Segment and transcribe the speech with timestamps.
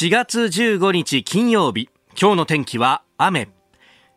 [0.00, 1.90] 4月15日金曜日。
[2.18, 3.50] 今日の天気は雨。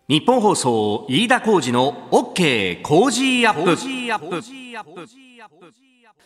[0.08, 3.78] 日本放送飯田浩二の OK 工事アップ。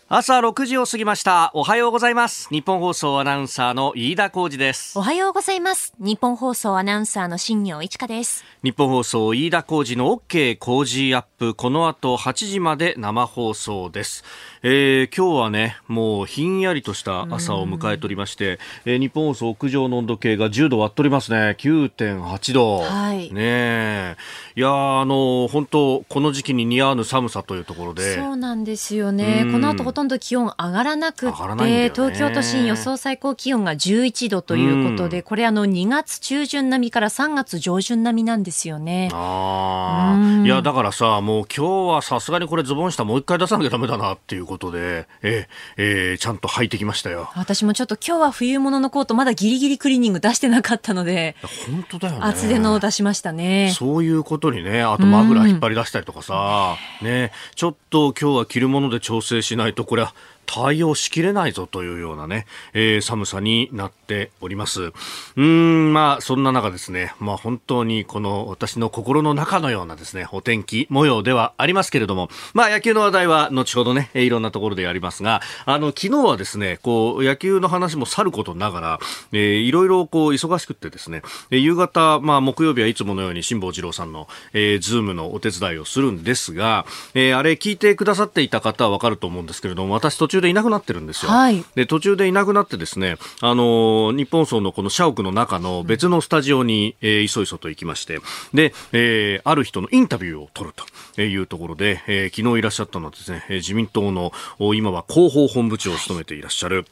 [0.09, 1.49] 朝6時を過ぎました。
[1.55, 2.47] おはようございます。
[2.51, 4.97] 日本放送アナウンサーの飯田浩二です。
[4.97, 5.93] おはようございます。
[5.97, 8.45] 日本放送アナウンサーの新業一華です。
[8.63, 11.55] 日本放送飯田浩二の OK 工事アップ。
[11.55, 14.23] この後8時まで生放送です
[14.63, 21.55] えー、今日はね、もうひんやりとした朝を迎えておりまして、えー、日本放送屋上の温度計が10度割っておりますね。
[21.59, 22.79] 9.8度。
[22.79, 23.31] はい。
[23.31, 24.15] ね
[24.55, 28.15] いやあの、本当この時期に似合わぬ寒さというところで。
[28.15, 29.47] そうなんですよね。
[29.51, 39.09] この後ほとんど気温上がらなくて、ね、東京都心予想最高気温が11度ということで、これあの2月中旬並みから3月上旬並みなんですよね。
[39.13, 40.43] ああ。
[40.43, 45.47] いや、だからさ、もう今日はさすがにこれズボン下もう一回出さなきゃダメだなっていうことことで、えー、
[45.77, 47.29] えー、ちゃんと履いてきましたよ。
[47.35, 51.35] 私もちょっと今日は冬物のコートまだギリギリクリーニング出してなかったので、
[51.71, 52.19] 本当だよね。
[52.23, 53.71] 厚手のを出しましたね。
[53.77, 60.13] そういうことにね、あとマフラー引っ張り出したりとかさ、ね、ちょっと今日は着るもので調整しないと、これは
[60.47, 64.91] 対応しきれないぞというようなね、えー、寒さになっております。
[65.35, 78.99] うん、まあ、そんな中ですね、まあ本当にこの私の心の中のようなですね、お天気模様ではありますけれども、まあ野球の話題は後ほどね、いろんなところでやりますが、あの、昨日はですね、こう、野球の話もさることながら、
[79.33, 91.31] えー、いろいろこう、忙しくってですね、夕方、まあ木曜日はいつものように辛坊治郎さんの、えー、ズームのお手伝いをするんですが、えー、あれ聞いてくださっていた方はわかると思うんですけれども、私途中中でいなくなってるんですよ。
[91.31, 98.19] はい、で途中でいなくなってですね、あの日本層のこの社屋の中の別のスタジオに、えー、いそいそと行きまして、
[98.53, 100.75] で、えー、ある人のインタビューを取る
[101.15, 104.31] というところで、えー、昨日いらっしゃったのはですね、自民党の
[104.75, 106.85] 今は広報本部長を務めていらっしゃる、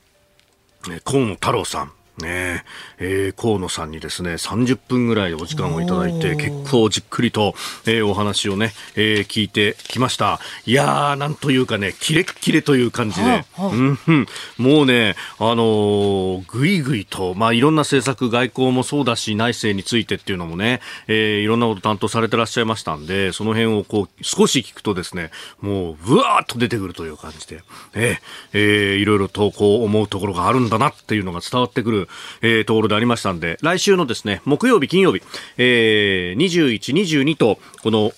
[1.03, 1.91] 河野太郎さん。
[2.19, 2.63] ね。
[2.97, 10.39] えー、河野さんにですね30分ぐらいお時間をいただいて結構じっくりと、えー、お話をね、えー、聞いてきました。
[10.65, 25.31] いやーなんというかねキレッキレという感じで、はあはあ、うん、もうねあのー、ぐいぐいとまあいろんな政策外交もそうだし内政についてっていうのもね、えー、いろんなこと担当されてらっしゃいましたんでその辺をこう少し聞くとですね
[25.61, 27.61] もうぶわーっと出てくるという感じで、
[27.93, 28.17] えー
[28.53, 32.04] えー、いろいろとこう思うところがあるんだなっていうのが伝わってくる
[32.41, 35.21] えー、ところでありましたんで、来週のですね、木曜日、金曜日、
[35.57, 38.11] えー、21、22と、この、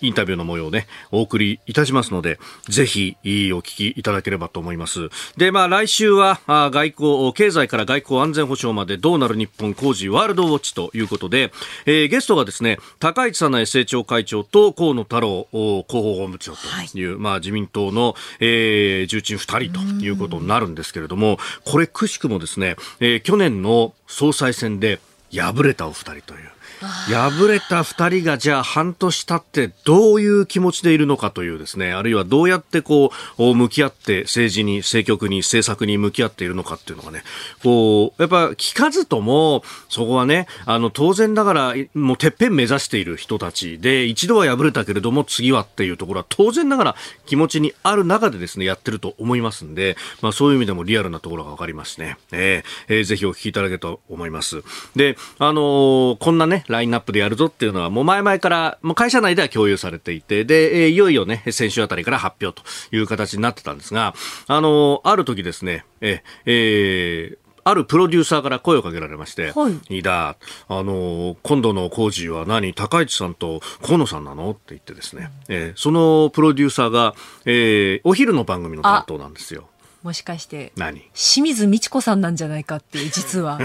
[0.00, 2.38] インタビューの模様をね、お送りいたしますので、
[2.68, 5.08] ぜひ、お聞きいただければと思います。
[5.36, 11.52] で、まあ、来週は、外交、経済から外交安全保障までどうなる日本工事ワールドウォッチということで、
[11.86, 16.58] えー、ゲストがですね、高市早苗政調会長と河野太郎広報本部長と
[16.98, 25.00] いう、はい、まあ、自民党の、えー、重鎮二人ということになるんですけれども、これくしくもですね、えー、去年の総裁選で
[25.32, 26.49] 敗れたお二人という、
[26.86, 37.22] 敗れた2人がじゃあ半年経ってどういう気持ちでいるのかというですね、あるいはどうやってこう、向き合って政治に、政局に、政策に向き合っているのかっていうのがね、
[37.62, 52.16] こう、やっぱ聞かずとも、そこはね、あの、当然ながら、もうてっぺん目指している人たちで、一度は敗れたけれども次はっていうところは当然ながら気持ちにある中でですね、やってると思いますんで、まあそういう意味でもリアルなところがわかりますね。
[52.32, 54.62] えー、えー、ぜひお聞きいただけると思います。
[54.96, 64.14] で、あのー、こんなね、ラインナップでやるぞっていうのは、もう前々から、もう会社内では共有されていて、で、いよいよね、先週あたりから発表という形になってたんですが、
[64.46, 70.36] あの、ある時ですね、え、えー、あるプロデューサーから声をかけられまして、はい、いだ、
[70.68, 72.72] あの、今度の工事は何？
[72.72, 74.52] 高市さんと河野さんなの？
[74.52, 77.14] って言ってですね、えー、そのプロデューサーが、
[77.44, 79.68] えー、お昼の番組の担当なんですよ。
[80.02, 81.00] もしかして何？
[81.14, 83.60] 清水美智子さんなんじゃないかっていう実は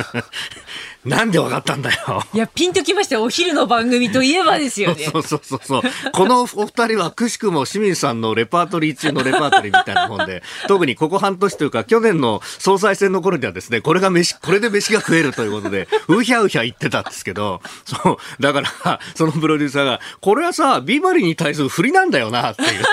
[1.04, 2.22] なんでわかったんだよ。
[2.34, 3.22] いや、ピンときましたよ。
[3.22, 5.04] お昼の番組といえばですよね。
[5.12, 5.82] そうそうそうそう。
[6.12, 22.84] このお二人はくしくも清水さんのレパートリー中のレパートリーみたいな本で、特にここ半年というか、去年の総裁選の頃にはですね、これが飯、これで飯が食えるということで、うひゃうひゃ言ってたんですけど、そう、だから、そのプロデューサーが、これはさ、ビバリーに対する振りなんだよな、っていう。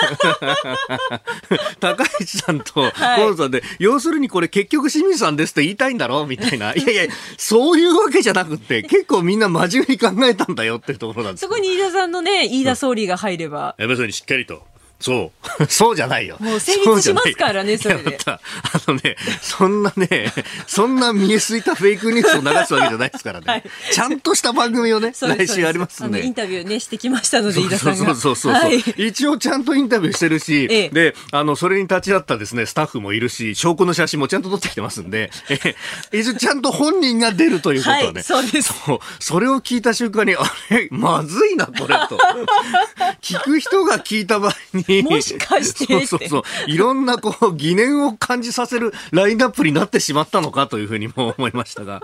[1.82, 6.74] 高市さんと河野さんで、はい、要するにこれ結局清水さんですって言いたいんだろみたいな。
[6.74, 11.42] いやいや、そういうわけじゃなくて、結構みんな真面目に考えたんだよっていうところなんです。
[11.42, 13.76] そこに飯田さんのね、飯田総理が入れば。
[13.78, 14.64] やっぱりしっかりと。
[15.00, 15.66] そう。
[15.70, 16.38] そうじゃないよ。
[16.40, 18.18] もう成立しますからね、それで。
[18.26, 18.40] あ
[18.88, 20.34] のね、そんなね、
[20.66, 23.46] そんな見えすいたフェイクニュースを流すわけじゃないですからね。
[23.46, 26.26] はい、ちゃんとした番組をね、来週ありますんで。
[26.26, 27.96] インタビューね、してきましたので、飯田さんが。
[27.98, 35.76] そうそうそうそう、 はい、一応ちゃんとインタビューしてるし、ええ、で、あの、それに立ち会ったですね、スタッフもいるし、証拠の写真もちゃんと撮ってきてますんで、え
[36.12, 38.12] 一応ちゃんと本人が出るということはね。
[38.14, 38.74] はい、そうです。
[38.86, 39.00] そう。
[39.20, 40.40] それを聞いた瞬間に、あ
[40.70, 42.18] れ、まずいな、これと。
[43.22, 44.87] 聞く人が聞いた場合に。
[45.04, 46.44] もしかしてそうそうそう。
[46.68, 52.02] いろんなこう疑念を感じさせるラインナップになってしまったのかというふうにも思いましたが。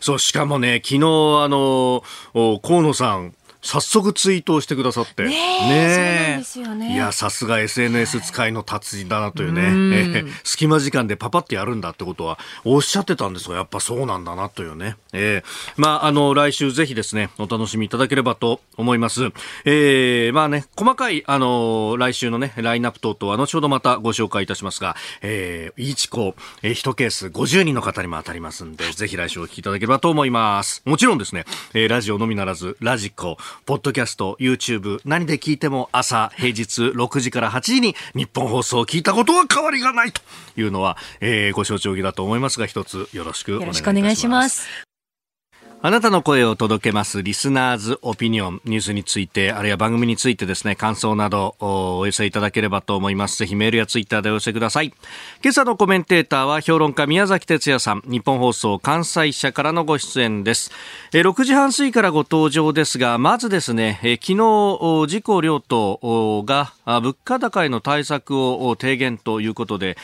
[0.00, 2.02] そう、しかもね、昨日、あの、
[2.62, 5.24] 河野さん、早速ツイートをしてくださって。
[5.24, 6.42] ねね
[6.76, 14.96] ねいや、さすが SNS 使いの達人だなというね、えー、隙間時間でパパってやるんだってことはおっしゃってたんですが、やっぱそうなんだなというね。
[15.12, 15.44] えー、
[15.76, 19.30] まあ、あの、来週ぜひですね、お楽しみいただければと思います。
[19.64, 30.82] えー、まあね、細かい、あの、来週のね、ラインナップ等々は後ほどまたご紹介いたしますが、えー、1個、えー、1ケース50人の方にも当たりますんで、ぜひ来週お聞きいただければと思います。
[30.84, 33.36] もちろんですね、えー、ラジオのみならず、ラジコ、
[33.66, 40.20] ポッドキャスト、YouTube、何で聞いても朝、平日6時から8時に日本放送を聞いたことは変わりがないと
[40.56, 43.70] いうのは、えー、ご承知おきだと思いますが、一つよろしくお願
[44.12, 44.89] いします。
[45.82, 53.38] あなたの声を届けますリスナーズオピニオンニュースについてあるいは番組についてですね感想などお寄せいただければと思います。
[53.38, 54.92] ぜひメールやツイッターでお寄せください。
[55.42, 60.70] 今朝のコメンテーターは評論家宮崎哲也さん日本放送関西社からのご出演です。
[61.14, 69.96] え6時半過ぎからご登場ですがまずですね昨日自公両党が物価高への対策を提言ということで、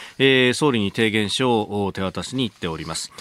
[0.55, 3.13] 総理に提言書を手渡しに行っております、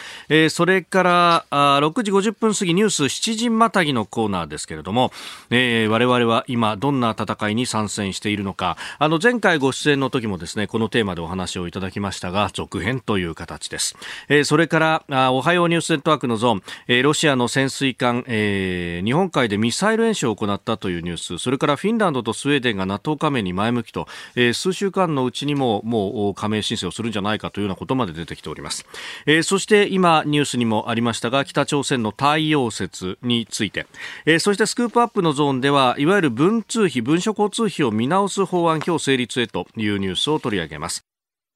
[0.51, 5.11] それから6時50分分過ぎニュース7時またぎのコーナーですけれども、
[5.49, 8.77] えー、我々は今どんな戦いに参戦しているのか。
[8.99, 13.95] あの前回ご出演の時もですねこのテーマでお話をいただきましたが続編という形です、
[14.29, 28.85] えー、それからあおはようニュースネットワークのゾーン、えー、ロシアの潜水艦、えー、日本海でミサイル演習を行ったというニュースそれからフィンランドとスウェーデンが NATO 加盟に前向きと、えー、数週間のうちにももう加盟申請をするんじゃないかというようなことまで出てきております、
[29.25, 33.87] えー、そして今ニュースにもありましたが北朝鮮の太陽説について、
[34.25, 41.04] えー、そしてスクープアップのゾーンではいわゆる文通費文書交通費を見直す法案今日成立へというニュースを取り上げます。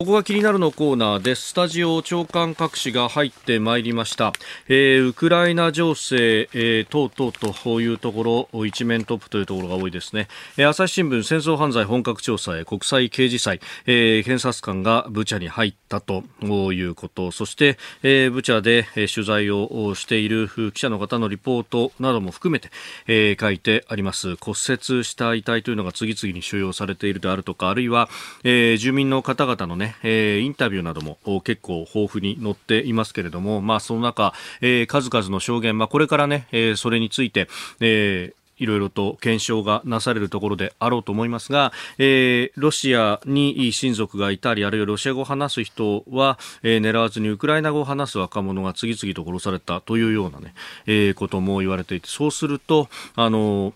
[0.02, 1.50] ここが気になるのコーナーです。
[1.50, 4.32] スタジオ長官各紙が入ってまいりました。
[4.70, 10.30] えー、ウクライナ情勢、えー、等々というところ、一面トップというところが多いですね。
[10.56, 22.70] えー、朝日新聞戦争犯罪本格調査へ国際刑事裁、えー、検察官がブチャに入ったということ、そして、えー、ブチャで、取材をしている記者の方のリポートなども含めて、
[23.08, 24.38] えー、書いてあります。
[24.38, 28.08] 骨折した遺体というのが次々に収容されているであるとか、あるいは、
[28.46, 37.48] えー、住民の方々のね、えー、インタビューなども結構豊富に載っていますけれども、まあ、その中、えー、数々の証言、まあ、これからね、えー、それについて、
[37.80, 50.54] えーいろいろと検証がなされるところであろうと思いますが、えー、ロシアに親族がいたり、あるいはロシア語を話す人は、えー、狙わずにウクライナ語を話す若者が次々と殺されたというようなね、
[50.86, 53.74] えー、ことも言われていて、そうすると、あの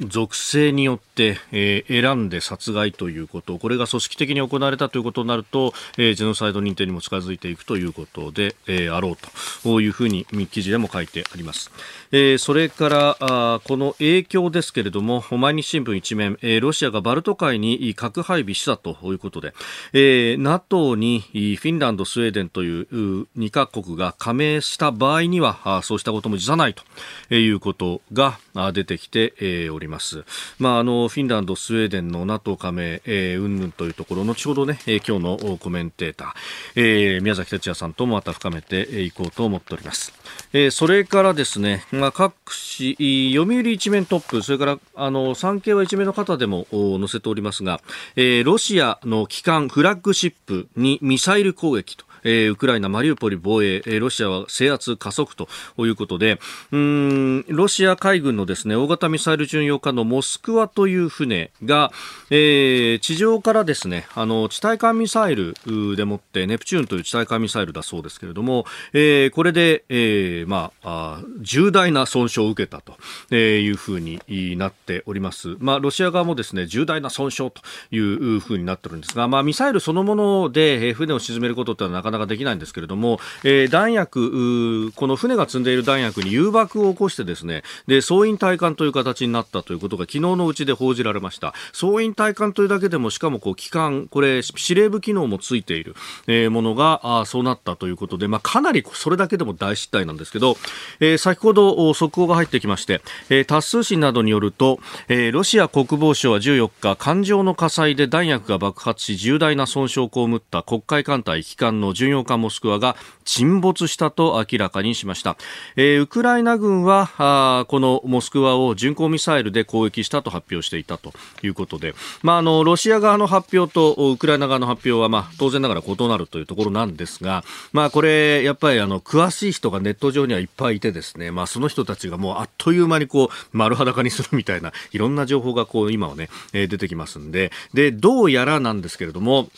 [0.00, 9.16] 属性によって、えー、選んで殺害ということこれが組織的に行われたということになると、えー、ジェノサイド認定にも近づいていくということで、えー、あろう
[9.62, 11.70] というふうに記事でも書いてあります、
[12.12, 19.54] えー、それからあこの影響ですけれども毎日新聞一面、えー、ロシアがバルト海に核配備したということで、
[19.92, 28.38] えー、NATO にフィンランドスウェーデンという2カ国が加盟した場合にはそうしたことも辞さないということが
[28.72, 30.24] 出てきて、えー、おります。
[30.58, 36.32] まあ、あの、フィンランド、スウェーデンの NATO 加盟、えー、うんぬんというところ、後ほどね、えー、今日のコメンテーター、
[36.76, 40.12] えー、宮崎哲也さんともまた深めていこうと思っております。
[40.52, 47.80] えー、それからですね、まあ、各紙、読売一面トップ、それから、あの、産経は一面の方でも載せておりますが、
[48.16, 56.40] えー、ロシアの機関フラッグシップにミサイル攻撃と、えー、ウクライナマリウポリ防衛、ロシアは制圧加速ということで、
[56.72, 61.92] うん、ロシア海軍のですね、大型ミサイル巡洋艦のモスクワという船が、
[62.30, 65.54] えー、地上からですね、あの、地対艦ミサイル
[65.96, 74.20] でもって、ネプチューンという地対艦ミサイルだそうですけれども、えー、これで、えー、まあ、あ重大な損傷を受けたというふうに
[74.56, 75.56] なっております。
[75.58, 91.54] まあ、ロシア側もですね、重大な損傷というふうになってるんですが、まあ、ミサイルそのもので船を沈めることってのはなかななかできないんですけれども、えー、弾薬、この船が積んでいる弾薬に誘爆を起こしてですね、で、総員体感という形になったということが昨日のうちで報じられました。
[91.72, 95.94] 総員体感というだけでも、しかもこう、機関、これ、司令部機能もついている、
[96.26, 100.56] えー、ものが、あそうなったということで、まあ、かなりそれだけでも大失態なんですけど、
[101.00, 104.78] えー、先ほど速報が入ってきまして、えー、タス通信などによると、
[105.08, 115.36] えー、ロシア国防省は14日、艦上の火災で弾薬が爆発し、重大な損傷を被った黒海艦隊旗艦の巡洋艦モスクワが沈没したと明らかにしました。
[115.76, 127.42] えー、ウクライナ軍はあこのモスクワを巡航ミサイルで攻撃したと発表していたということで、まあ、あのロシア側の発表とウクライナ側の発表は、まあ、当然ながら異なるというところなんですが、
[127.72, 139.48] まあ、これやっぱりあの詳しい人がネット上にはいっぱいいてですね、まあ、その人たちがもうあっという間にこう丸裸にするみたいないろんな情報がこう今はね、えー、出てきますんででどうやらなんですけれども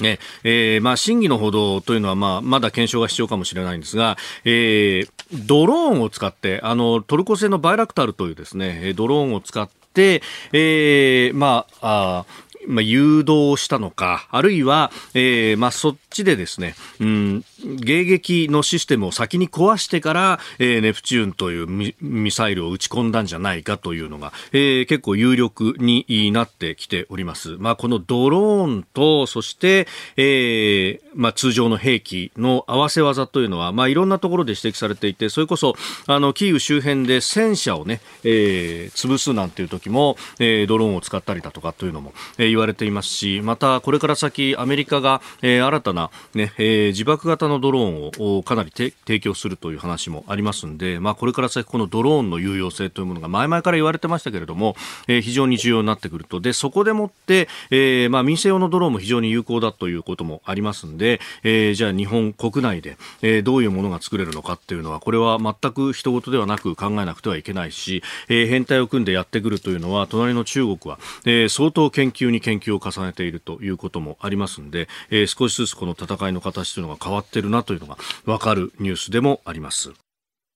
[0.00, 5.10] ねえーまあ、審議のほどというのは、まあ、まだ検証が必要かもしれないんですが、えー、
[5.46, 27.56] ドローンを使ってあのトルコ製のバイラクタルというですねドローンを使って、えーまあ、あまあ、誘導したのか、あるいは、えー、まあ、そっちでですね、うん、迎撃のシステムを先に壊してから、えー、ネプチューンというミサイルを撃ち込んだんじゃないかというのが、えー、結構有力になってきております。
[27.58, 29.86] まあ、このドローンと、そして、
[30.16, 35.74] えー、まあ、通常の兵器の合わせ技というのは、まあ、いろんなところで指摘されていて、それこそ、
[36.06, 54.76] あの、キーウ周辺で戦車をね、えー、潰すなんていう時も、えー、ドローンを使ったりだとかというのも、えー、言われていますし、また、これから先、アメリカが、えー、新たな、ね、えー、自爆型のドローンをかなり提供するという話もありますので、まあ、これから先このドローンの有用性というものが前々から言われてましたけれども、
[55.08, 56.40] えー、非常に重要になってくると。
[56.40, 79.92] でそこでもって、えーまあ、民生用のドローンも非常に有効だということもありますので、えー、じゃあ日本国内で、えー、どういうものが作れるのかっていうのはこれは全く人事ではなく考えなくてはいけないし、えー、変態を組んでやってくるというのは隣の中国は、えー、相当研究に研究を重ねているということもありますので、えー、少しずつこの戦いの形というのが変わっているなというのが分かるニュースでもあります。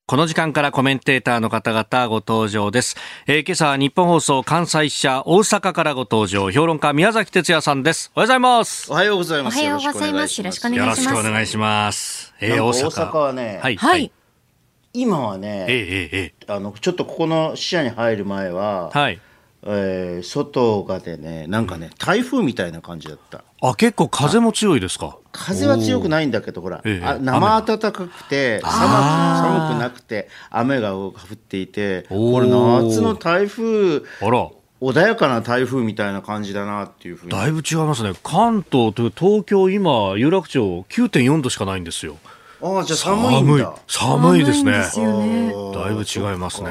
[0.06, 2.94] この時間からコメンテーターの方々ご登場です。
[3.26, 8.12] えー、今朝は日本放送関西支社大阪からご登場、評論家宮崎哲也さんです。
[8.14, 8.92] おはようございます。
[8.92, 9.58] おはようございます。
[9.58, 10.38] おはようございます。
[10.38, 11.02] よろしくお願いします。
[11.04, 12.34] よろしくお願いします。
[12.40, 12.86] えー、大阪。
[12.88, 13.76] 大阪はね、はい。
[13.76, 14.12] はい、
[14.92, 19.18] 今はね、えー、えー、あの、ちょっとここの支社に入る前は、はい。
[19.66, 25.16] えー、外がでねなんかね台風みたいな感じだったあ結構風も強いですか？
[25.32, 34.48] 風は強くないんだけどほら、ええ、あ生暖かくて寒寒くなくて雨が降っていてこれ夏の台風あら。
[34.82, 37.32] 穏やかな台風みたいな感じだなっていうふうに。
[37.32, 38.12] だいぶ違いますね。
[38.22, 42.16] 関東と東京今有楽町9.4度しかないんですよ
[42.62, 43.74] ああじゃあ寒いんだ。
[43.88, 44.72] 寒いですね。
[44.72, 46.70] だいぶ違いますね。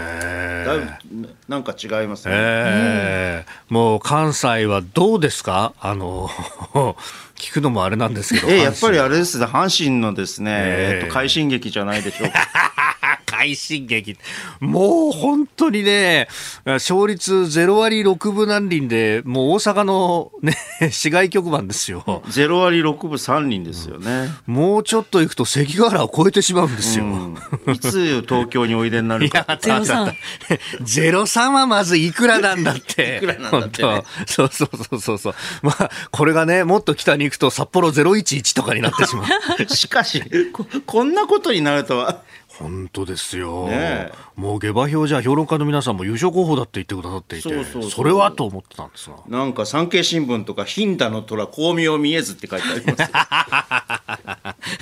[0.65, 5.73] だいぶなんか違いますね、えー、もう関西はどうですか？
[5.81, 6.29] あの
[7.35, 9.45] 聞くのもあれなんですけど、えー、やっぱりあれですね。
[9.45, 12.39] 阪神のですね、えー、えっと快進撃じゃないでしょうか
[13.43, 14.17] 快進撃。
[14.59, 16.27] もう本当にね、
[16.65, 20.55] 勝率0割6分何厘で、もう大阪のね、
[20.91, 22.03] 市街局番ですよ。
[22.27, 24.53] 0割6分3厘ですよね、うん。
[24.53, 27.05] もうちょっと行くと関ヶ原を超えてしまうんですよ。
[27.05, 29.45] うん、いつ東京においでになるか。
[29.49, 30.15] 03。
[30.81, 33.17] 03はまずいくらなんだって。
[33.17, 35.33] いくらなんだって、ね、そうそうそうそうそう。
[35.61, 39.65] まあ、これがね、もっと北に行くと札幌011とかになってしまう。
[39.75, 40.23] しかし
[40.53, 42.21] こ、 こんなことになるとは。
[42.59, 53.11] 本当ですよ、ね、もう下馬評じゃ評論家の皆さんも優勝候補だって言ってくださっていてそれはと思ってたんですがなんか産経新聞とか「貧太の虎巧妙見えず」って書いてあります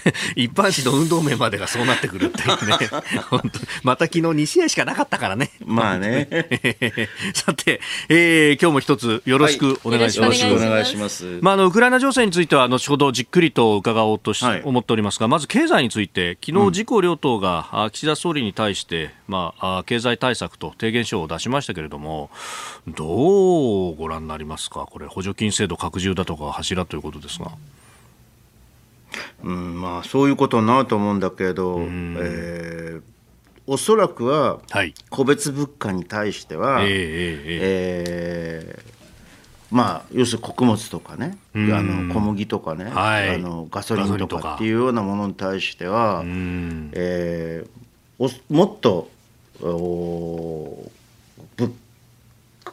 [0.36, 2.78] 一般紙の運動面までがそうなってくるっていうね。
[3.30, 5.52] 本当また昨日2試合しかなかったからね。
[5.66, 6.28] まあね。
[7.34, 17.61] さて、えー、今日も一つよろしくお願いします、はい、よろしくお願いします、まあ、あのウクライナ情勢については後ほどじっくりと伺おうとし、はい、思っておりますがまず経済について昨日自公両党が、
[17.92, 22.30] 岸田総理に対して、まあ、経済対策と提言書を出しましたけれども
[22.88, 24.88] どうご覧になりますか？
[24.90, 27.52] これ補助金制度拡充だとか柱ということですが。
[29.44, 33.02] うんまあ、そういうことになると思うんだけど、えー、
[33.68, 34.62] おそらくは
[35.10, 39.01] 個別物価に対しては、はい、えー、えー
[39.72, 49.10] まあ、要するに穀物とかね、あの小麦とかね、はい、あのガソリンとかっていうようなものに対しては、えー、もっと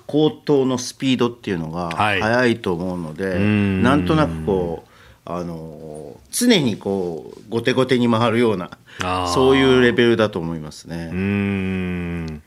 [0.06, 2.58] 高騰のスピードっていうのが速い。
[2.58, 4.88] と思うので、はい、なんとなくこう
[5.30, 8.70] あの常にこう後手後手に回るような
[9.28, 11.10] そういうレベルだと思いますね。
[11.12, 12.42] うん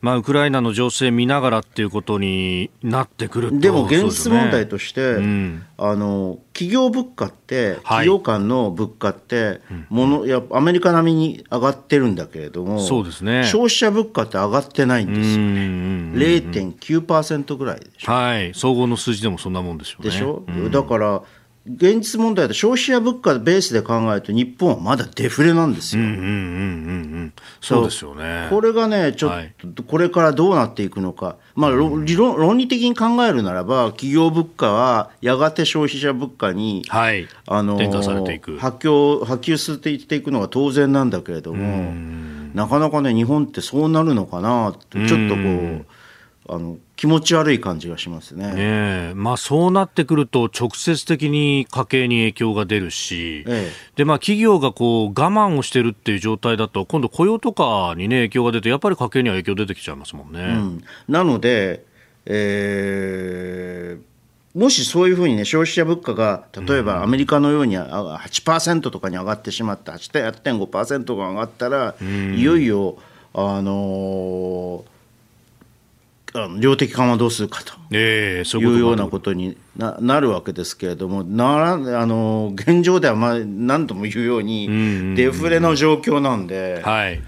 [0.00, 5.06] まあ、ウクライナの情勢見ながらっていうことになってくるでも現実問題として、ね。
[5.16, 21.22] うん、あの企業物価って、企業間の物価って、ものやアメリカ並みに上がってるんだけれども、そうですね、消費者物価って上がってないんですよ、0.9%ぐらいでしょ、はい、総合の数字でもそんなもんでしょう、ね、でしょ、うん、だから
[21.70, 26.02] 現実問題で消費者物価ベースで考えると日本はまだデフレなんですよ。
[27.60, 28.46] そうですよね。
[28.48, 38.56] これがねちょっとこれからどうなっていくのか、まあ論論理的に考えるならば企業物価はやがて消費者物価に、はい、あの転嫁されていく。
[38.58, 41.92] 波及波及していっていくのが当然なんだけれども、
[42.54, 45.86] なかなかね日本ってそうなるのかなとちょっとこう。
[46.50, 48.54] あの気持ち悪い感じがしますね。
[48.54, 60.40] ねまあ、そうなってくると直接的に家計に影響が出るし、ええ、でまあ、企業がこう我慢をしてるっていう状態だと今度雇用とかに、ね、影響が出てやっぱり家計には影響出てきちゃいますもんね。
[60.40, 61.84] うん、なので、
[62.24, 72.96] えー、もしそういうふうにね消費者物価が例えばアメリカのように8%とかに上がってしまった8.5%が上がったら、いよいよ
[73.34, 74.97] あのー
[76.58, 87.20] 量的緩和どうするかというようなことにななるわけですけれどもならあの現状ではまあ何度も言うようにデフレの状況なんで、はい、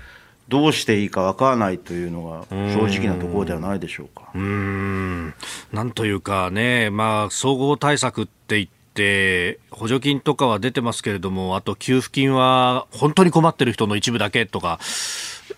[0.49, 4.31] どうしていいか分からないというのが正直なところではないでしょうか。
[4.35, 5.33] うん。
[5.73, 14.81] なんというかね、まあ、総合対策って言って補助金とかは出てますけれどもあと給付金は本当に困ってる人の一部だけとか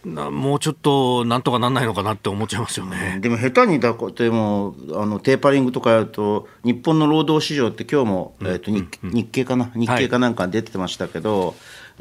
[0.05, 3.19] もうちょっとなんとかなんないのかなって思っちゃいますよね。
[3.21, 9.71] でも下手にだでもあのテーパリングとかやると日本の労働市場って今日も、えーと日日経かな？
[9.77, 11.53] 日経かなんか出てましたけど、は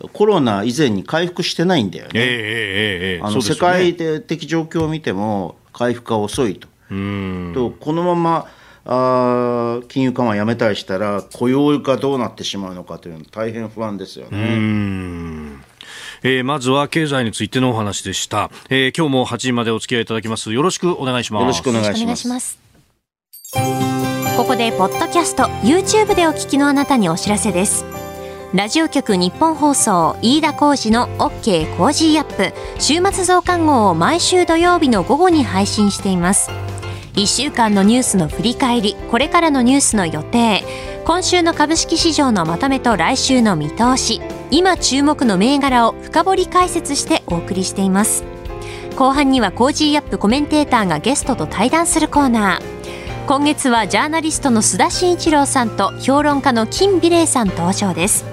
[0.06, 2.12] い、コロナ以前に回復してないんだよね。
[2.16, 2.22] えー、
[3.20, 6.68] えー、あの世界的状況を見ても回復が遅いと。
[6.90, 8.48] とこのまま
[8.84, 15.61] あ金融緩和やめたりしたら雇用がどうなってしまうのかというのは大変不安ですよね。
[16.24, 20.54] えー、まずは経済についてのお話でした、えー、今日も8時までお付き合いいただきます。
[20.54, 21.42] よろしくお願いします。
[21.42, 22.60] よろしくお願いします。
[24.38, 27.86] ここでポッドキャスト YouTube でお聞きのあなたにお知らせです。
[28.54, 32.54] ラジオ局ニッポン放送飯田浩司の OK コージーアップ。
[32.80, 36.52] 週末増刊号を毎週土曜日の午後に配信しています。
[37.14, 40.64] 1週間のニュースの振り返りこれからのニュースの予定。
[41.06, 48.24] 今週の株式市場のまとめと来週の見通し今注目の銘柄を深掘り解説してお送りしています。
[48.98, 53.26] 後半にはコージーアップコメンテーターがゲストと対談するコーナー。
[53.28, 58.26] 今月はジャーナリストの須田慎一郎さんと評論家の金美齢さん登場です。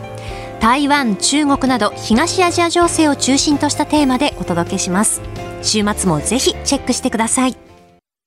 [0.61, 5.21] 台湾中国など東アジア情勢を中心としたテーマでお届けします。
[5.63, 7.68] 週末もぜひチェックしてください。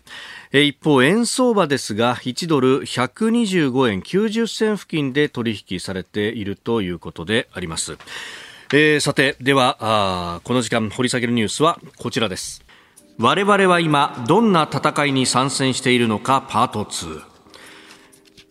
[0.61, 7.97] 一方、円相場ですが、1ドル125円90銭付近で取引されているということであります。
[8.71, 12.63] えー、さて、ではこの時間掘り下げるニュースはこちらです。
[13.17, 17.32] 我々は今、どんな戦いに参戦しているのか、パート2。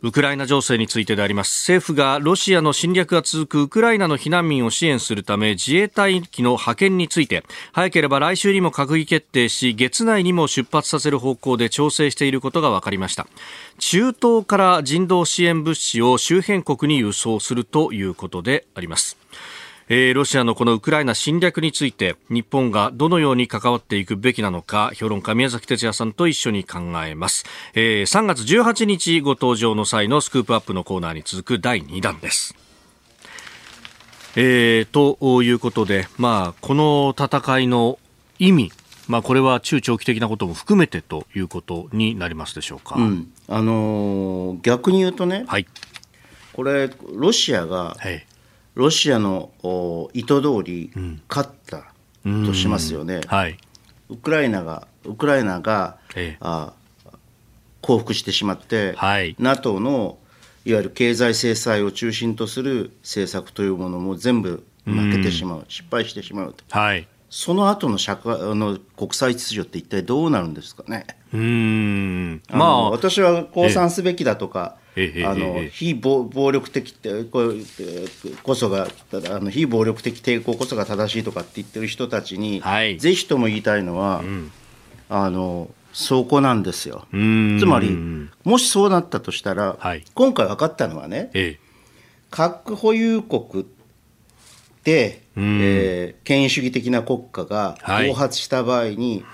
[0.04, 1.60] ウクライナ情勢についてであります。
[1.60, 13.28] 政府がロシアの侵略が続くウクライナの避難民を支援するため自衛隊機の派遣について早ければ来週にも閣議決定し月内にも出発させる方向で調整していることが分かりました。
[13.78, 19.16] 中東から人道支援物資を周辺国に輸送するということであります。
[19.88, 32.54] えー、ロシアのこのウクライナ侵略について日本がどのように関わっていくべきなのか評論家宮崎哲也さんと一緒に考えます、えー、3月18日ご登場の際のスクープアップのコーナーに続く第2弾です。
[34.34, 37.98] えー、ということで、まあ、この戦いの
[38.38, 38.72] 意味、
[39.06, 45.66] まあ、これは中長期的なことも含めてということになりますでしょうか、うん、あのー、逆に言うとね、はい。
[46.54, 48.26] これロシアが、はい、
[48.74, 49.50] ロシアの
[50.14, 50.90] 意図通り
[51.28, 51.92] 勝った
[52.24, 53.58] としますよね、はい、
[54.08, 56.72] ウクライナがウクライナが、ええ、あ
[57.80, 60.18] 降伏してしまって、はい、NATO の
[60.64, 71.06] いわゆる経済制裁を中心とする政策というものも全部負けてしまう、失敗してしまうと、はい、その後の社会の国際秩序って一体どうなるんですかね。
[71.32, 72.42] うん。
[72.50, 76.94] まあ、私は降参すべきだとか、あの非暴力的
[78.42, 78.88] こそが
[79.30, 84.52] あの非暴力的抵抗こそが正しいとかって言ってる人たちに、はい、ぜひとも言いたいのは、うん、
[85.08, 87.06] あのそこなんですよ。
[87.10, 87.96] つまり
[88.44, 91.60] もしそうなったとしたら、はい、今回分かったのはね、ええ、
[92.30, 93.66] 核保有国
[94.84, 99.24] で、えー、権威主義的な国家が暴発した場合に、はい、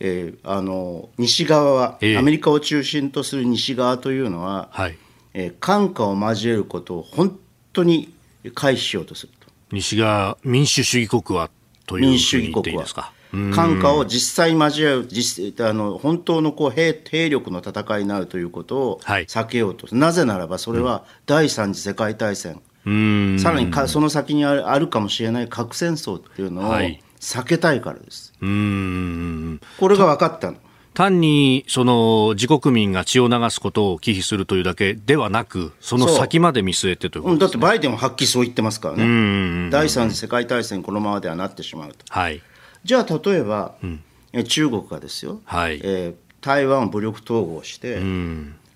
[0.00, 2.16] えー、あの西側は、え。
[2.16, 4.98] アメリカを中心とする西側というのは、はい、
[5.34, 7.38] えー、感化を交えることを本
[7.72, 8.14] 当に
[8.54, 9.48] 回避しようとすると。
[9.72, 11.50] 西側民主主義国は
[11.86, 13.12] というふうに言っていいですか？
[13.52, 22.62] 感化を実際交える実あの本当のこう兵兵力の戦いになるということを避けようと、はい、なぜならばそれは第三次世界大戦、
[23.40, 26.74] さらにかその先にあるあるかもしれない核戦争っていうのを
[27.18, 28.32] 避けたいからです。
[28.40, 30.58] はい、これが分かったの。
[30.94, 41.96] 単にその自国民が血を流すことを忌避するというだけではなく、その先まで見据えてということ、ね、だってバイデンははっきりそう言ってますからね、第三次世界大戦、このままではなってしまうと。
[42.08, 42.40] はい、
[42.84, 45.80] じゃあ、例えば、うん、中国がですよ、はい。
[45.82, 48.00] えー、台湾を武力統合して、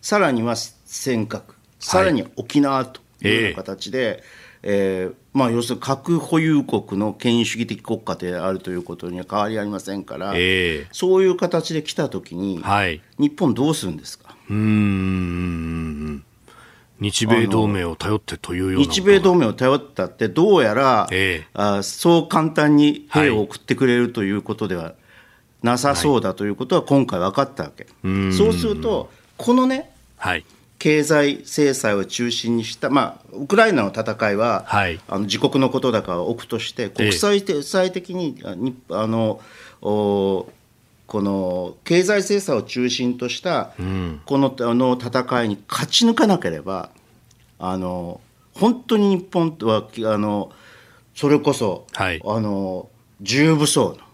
[0.02, 1.42] さらには尖閣、
[1.78, 4.22] さらに沖縄という形で、
[4.62, 14.34] えー、まあ、要するに核保有国の権威主義的国家であるということには変わりありませんから、えー、そういう形で来たときに、はい、日本どうするんですか？
[14.50, 16.24] うん。
[17.00, 24.94] 日米同盟を頼ってというような日米同盟を頼ったって、どうやら、えー、あそう簡単に兵を送ってくれるということでは
[25.62, 30.44] なさそうだということは今回分かったわけ、はい、そうすると、このね、はい
[30.78, 39.40] 経済制裁を中心にした、まあ、ウクライナの戦いは、はい、あの自国のことだから置くとして、国際的に、ええ、あの
[39.80, 40.52] こ
[41.22, 43.72] の経済制裁を中心とした、
[44.24, 46.90] このあの戦いに勝ち抜かなければ、
[47.58, 48.20] あの
[48.54, 50.52] 本当に日本はあの
[51.14, 52.88] それこそ、はい、あの
[53.20, 54.07] 重武装の。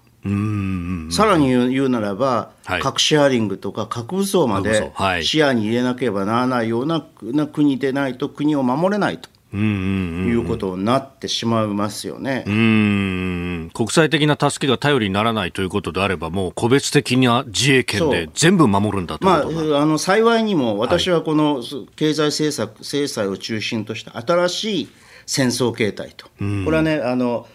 [1.10, 4.90] さらに言うならば、はい、核シェアリングとか核武装まで
[5.22, 7.02] 視野に入れなければならないような
[7.46, 9.28] 国でないと国を守れないと。
[9.56, 12.42] いうことになってしまいますよね。
[12.44, 13.70] うん。
[13.72, 21.62] 国際的な助けが頼りにならないということであれば、もう個別的な自衛権で全部守るんだとまあ、あの幸いにも、私はこの
[21.94, 24.88] 経済政策、はい、制裁を中心とした新しい
[25.24, 26.32] 戦争形態と、こ
[26.72, 27.46] れはね、あの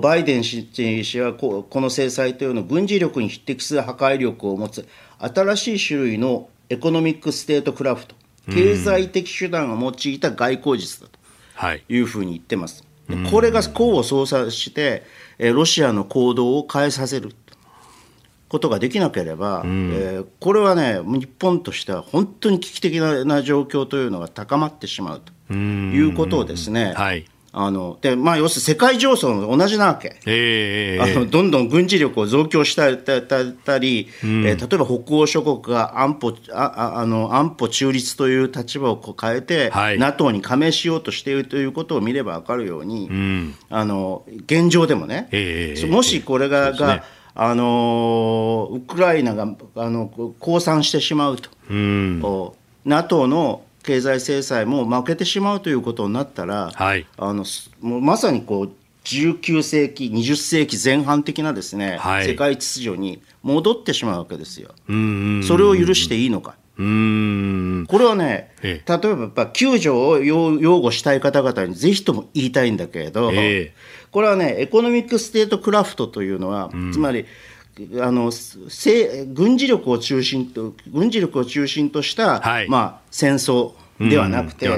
[0.00, 8.14] バイデン氏はこの制裁というのは軍事力に匹敵する破壊力を持つ新しい種類の economic statecraft
[8.50, 11.18] 経済的手段を用いた外交術だと
[11.92, 12.00] い。
[12.00, 12.84] うふうに言ってます。
[13.30, 15.02] これが功を操作して
[15.38, 17.34] ロシアの行動を変えさせる
[18.48, 47.04] ことができなければ、うん、えー、これはね日本としては本当に危機的な状況というのが高まってしまうということをですね、はい、あのでまあ、要するに世界情勢も同じなわけ、えー、あのどんどん軍事力を増強したたり、うん、えー、例えば北欧諸国が安保ああの安保中立という立場を変えて、はい、NATO に加盟しようとしているということを見れば分かるように、うん、あの現状でもね、えー、もしこれが,、が
[47.36, 50.08] あのウクライナがあの
[50.40, 52.20] 降参してしまうと、うん、
[52.84, 57.44] NATO の経済制裁も負けてしまうということになったら、はい、あの
[57.80, 58.72] もうまさにこう
[59.04, 64.70] 19世紀、20世紀前半的なですね、はい、世界秩序に戻ってしまうわけですよ。
[64.86, 66.56] それを許していいのか。
[66.76, 73.30] うんこれはね、例えばやっぱ9条を擁護したい方々にぜひとも言いたいんだけれど、
[74.10, 77.26] これはね、 economic statecraft というのは、つまり、
[78.00, 78.30] あの
[79.32, 84.68] 軍事力を中心と軍事力を中心とした、はい、まあ、戦争ではなくて、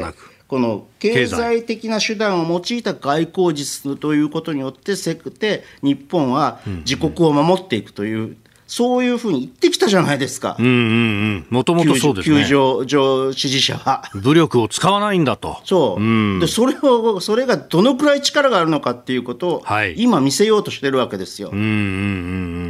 [0.48, 1.64] この経済。
[1.64, 8.36] 的な手段を用いた外交術ということによってせくて日本は自国を守っていくという。
[8.66, 10.56] そういうふうに言ってきたじゃないですか。
[10.58, 11.46] うんうんうん。
[11.50, 12.42] もともとそうですね。
[12.42, 14.02] 球場上支持者は。
[14.14, 15.58] 武力を使わないんだと。
[15.64, 16.02] そう。
[16.02, 16.04] う
[16.36, 21.50] ん、で、それを、それがどのくらい力があるのかっていうことを、はい、今見せようとしてるわけですよ。
[21.52, 21.74] うんうんうんう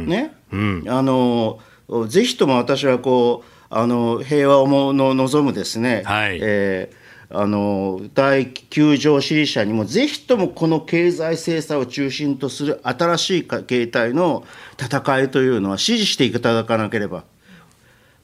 [0.05, 0.07] ん。
[0.07, 0.35] ね。
[0.51, 1.59] うん、あの、
[2.07, 6.96] ぜひとも私はこう、あの平和をもの望むですね、はい、えー
[7.29, 14.45] あの大球場支持者にもぜひともこの経済制裁を中心とする新しい形態の
[14.79, 17.23] 戦いというのは支持していただかなければ。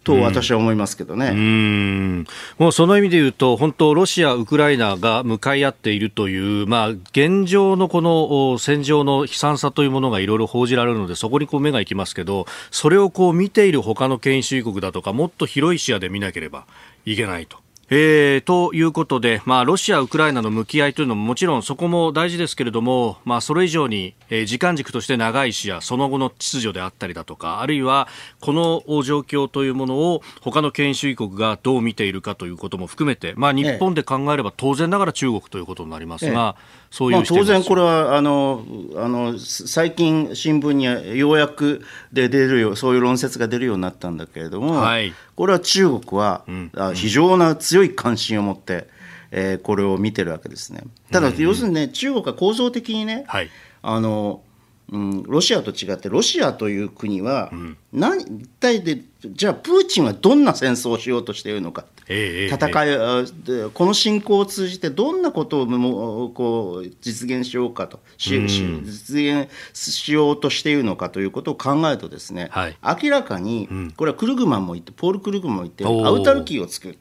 [0.03, 2.25] と私は思いますけどね、うん、
[2.57, 16.65] もうその意味で言うと、本当、ロシア、ウクライナが向かい合っているという、まあ、現状のこの戦場の悲惨さというものがいろいろ報じられるので、そこにこう目がいきますけど、それをこう見ている他の権威主義国だとか、もっと広い視野で見なければ
[17.05, 17.62] いけないと。
[17.89, 28.07] えー、ということで、まあ、ロシア、ウクライナの向き合いというのももちろんそこも大事ですけれども、まあ、それ以上に、えー、時間軸として長い視野、その後の秩序であったりだとか、あるいは
[28.39, 36.82] この状況というものを他の権威主義国がどう見ているかということも含めて、まあ、日本で考えれば当然ながら中国ということになりますが、ええ。
[36.93, 38.63] そういう、まあ、当然これはあの
[38.97, 48.88] あの最近新聞にはようやくで出るよそういう論説が出るようになったんだけれども、はい、これは中国は、うん、非常な強い関心を持って、
[49.32, 50.84] えー、これを見てるわけですね。
[51.12, 53.49] ただ、要するにね中国は構造的にね、はい、
[53.82, 54.43] あの
[54.93, 57.51] うん、ロシアと違ってロシアという国は
[57.91, 68.01] 何、一体でじゃあプーチンはどんな戦争をしようとしているのか、えー、戦い、えー、この侵攻を通じてどんなことをもこう実現しようかと。
[68.17, 68.47] し、うん、
[68.86, 76.99] 実現しようとしているのかということを考えるとですね、はい、明らかにこれはクルグマンも言ってポール・クルグマンも言ってアウタルキーを作る、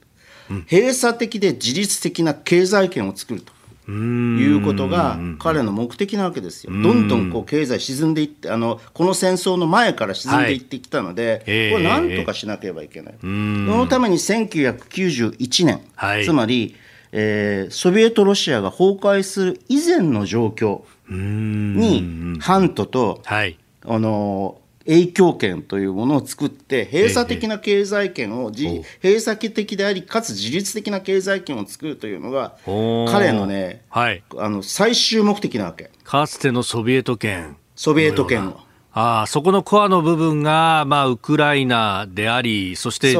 [0.71, 3.53] 閉鎖的で自律的な経済圏を作ると。
[3.91, 6.73] いうことが彼の目的なわけですよ。
[6.73, 13.15] どんどんこう経済沈んでいってあのこの戦争の前から沈んでいってきたので、はい、これなんとかしなければいけない。
[13.21, 16.77] そのために1991年、はい、つまり、
[17.11, 28.83] えー、ソビエトロシアが崩壊する以前の状況にハントと、はい、あの影響権というものを作って閉鎖的な経済圏を、閉
[29.19, 35.91] 鎖的でありかつ自律的な経済圏を作るというのが彼のね、はい、あの最終目的なわけ。
[36.05, 37.57] かつてのソビエト圏。
[37.75, 38.61] ソビエト圏の。
[38.95, 43.17] ああそこのコアの部分が、まあ、ウクライナであり、そして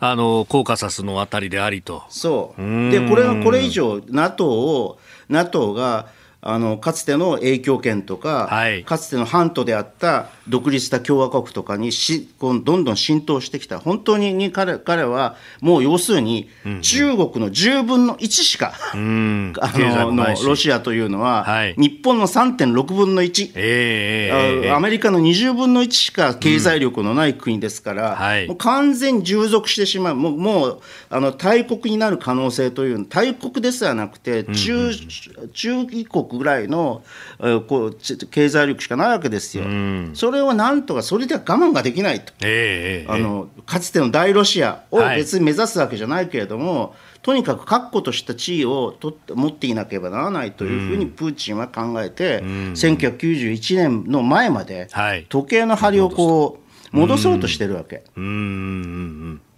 [0.00, 2.02] あのコーカサスのあたりでありと。
[2.08, 2.60] そう。
[2.90, 4.98] でこれはこれ以上、NATO を
[5.28, 6.08] NATO が
[6.44, 16.50] あのかつての影響権とか、はい、かつてのハントであった独立した共和国とかにしこうどんどん浸透してきた、本当に彼彼はもう要するに、
[16.82, 28.16] 中国の10分の1しか、うん、 あののロシアというのは、はい、日本の3.6分の1、えー、アメリカの20分の1しか経済力のない国ですから、うん。
[28.16, 37.02] はい、もう完全に従属してしまう、もうもうあの大国になる可能性という、大国ですらなくて、中,、うん、中国ぐらいの
[37.68, 37.96] こう
[38.30, 39.64] 経済力しかないわけですよ。
[40.14, 46.90] それをなんとかそれでは我慢ができないと、えー、あのかつての大ロシアを別に目指すわけじゃないけれども、はい、
[47.22, 54.88] とにかく確固とした地位をと持っていなければならないというふうにプーチンは考えて、うん、1991年の前まで
[55.28, 56.58] 時計の針をこ
[56.92, 58.04] う戻そうとしてるわけ。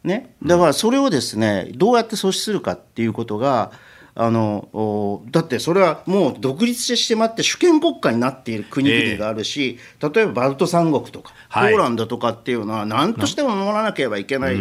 [0.04, 3.72] ね、だからそれをですねどうやって阻止するかっていうことが
[4.16, 14.57] あのだってそれはもう独立してしまって主権国家になっている国々があるし、えー、例えばバルト三国とか、ポーランドとかっていうのは何としても守らなければいけない、あ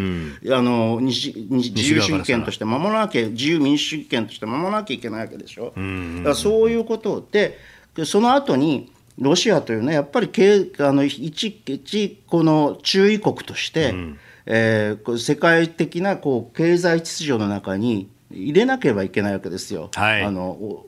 [0.61, 5.65] の自由主義権として守らなきゃ自由民主主義権として守らなきゃいけないわけでしょ。
[5.65, 5.71] だ
[6.23, 7.59] からそういうことで
[8.05, 10.29] その後にロシアというのはやっぱり
[10.79, 19.89] あの一一この注意国として、うん、えー、世界的なこう経済秩序の中に入れなければいけないわけですよ。
[19.93, 20.85] はい、あの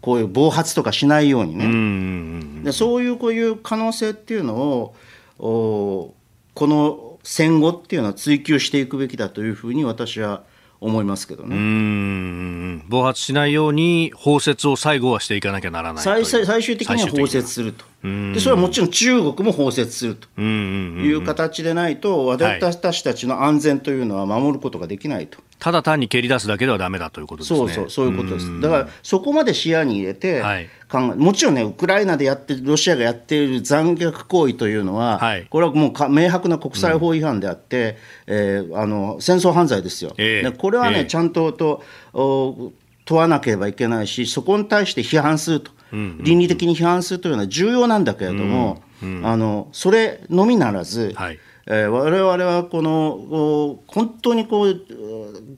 [0.00, 2.64] こういう暴発とかしないようにね。
[2.64, 4.94] でそういうこういう可能性っていうのを
[5.38, 6.14] お
[6.54, 10.42] この戦後っていうのは追求していくべきだというふうに私は
[10.80, 12.82] 思いますけどね。
[12.88, 17.84] 暴発しないように包摂を最後はしていかなきゃならない最最終的には包摂すると。
[18.02, 20.40] でそれはもちろん中国も包摂すると。
[20.40, 25.38] いう形でないと私たちの安全というのは守ることができないと。
[25.62, 27.58] ただ単に蹴り出すだけではだめだということですね。
[27.60, 28.60] そうそう、そういうことです。
[28.60, 30.68] だから、そこまで視野に入れて、はい、
[31.16, 37.96] もちろんね、ウクライナでやってロシアがやっている残虐行為というのは、はい、これはもう明白な国際法違反であって、
[38.26, 40.14] うん、えー、あの戦争犯罪ですよ。
[40.18, 42.72] えー、これはね、えー、ちゃんとと問
[43.18, 54.70] わなければいけないし、そこに対して批判すると、倫理的に批判するというのは重要なんだけれども、うんうん、あのそれのみならず、はいえー、我々はこの本当にこう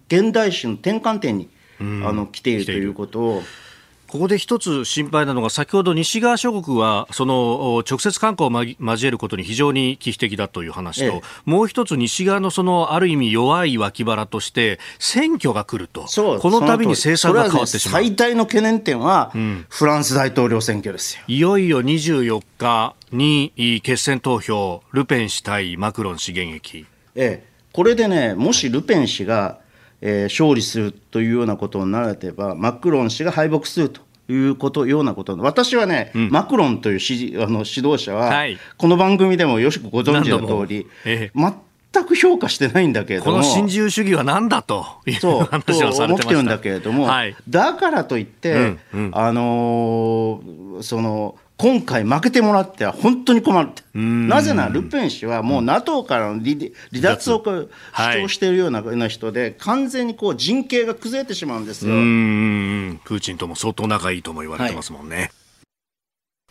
[0.09, 1.49] 現代史の転換点に、
[1.81, 3.43] うん、あの来ているということを
[4.15, 21.25] ここで一つ心配なのが、先ほど西側諸国は、その直接関係を交えることに非常に危機的だという話と、ええ、もう一つ西側のそのある意味弱い脇腹として、選挙が来ると、この度に政策が変わってしまう、ね、最大の懸念点は、うん、フランス大統領選挙ですよ。
[21.27, 26.87] いよいよ24日に決選投票、ルペン氏対マクロン氏現役。
[27.17, 29.64] ええ、これでね、もしルペン氏が、
[30.07, 35.35] えー、勝利するというようなことになれば、マクロン氏が敗北するということようなこと。
[35.39, 41.39] 私はね、うん、マクロンという指あの指導者は、はい、この番組でもよしくご存知の通り、ええ、
[41.95, 61.93] 全く評価してないんだけれども、この新自由主義は何だという話をされて思ってるんだけれども、はい、だからといって、うんうん、あのー、その今回負けてもらっては本当に困るなぜならルペン氏はもう NATO からの離脱を主張しているような人で、完全にこう人形が崩れてしまうんですよ。
[61.93, 65.31] プーチンとも相当仲いいとも言われてますもんね、はい、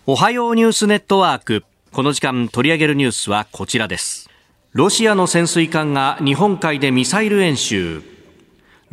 [0.08, 1.66] おはようニュースネットワーク。
[1.92, 4.30] この時間取り上げるニュースはこちらです。
[4.72, 8.02] ロシアの潜水艦が日本海でミサイル演習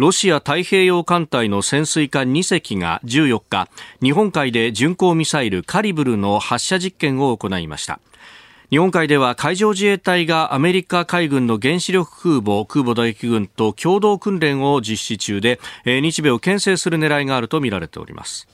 [0.00, 3.68] ロシア太平洋艦隊の潜水艦2隻が14日
[4.00, 8.00] 日本海で巡航ミサイルカリブルの発射実験を行いました。
[8.70, 18.48] 日本海では海上自衛隊がアメリカ海軍の原子力空母空母打撃軍と共同訓練を実施中で日米を牽制する狙いがあるとみられております。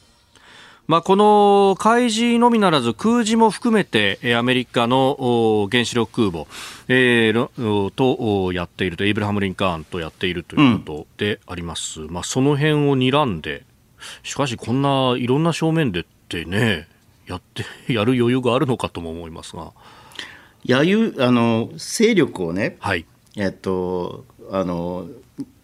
[0.87, 6.49] まあ、この海事のみならず空事も含めてアメリカの原子力空母、
[6.87, 13.65] えー、とやっているとエイブラハム・リンカーンとやっているということであります、うん、まあ、その辺を睨んで
[14.23, 16.87] しかしこんないろんな正面でってね
[17.27, 19.73] やって やる余裕があるのかとも思いますが。
[20.69, 23.07] 余裕あの勢力をね、はい。
[23.37, 25.07] えっと、あの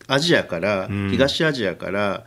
[0.06, 2.24] アジアから、東アジアから、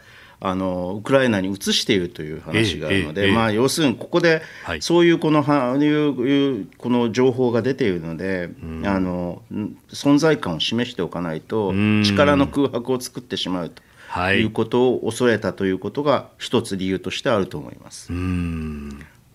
[0.47, 4.41] あのウクライナに移しているという話があるので、まあ、要するにここで、
[4.79, 8.49] そういうこのはいうこの情報が出ているので、
[8.83, 9.41] あの
[9.89, 13.81] 存在感を示しておかないと力の空白を作ってしまうと。
[14.07, 18.13] はい、いうことを恐れたということが一つ理由としてあると思います。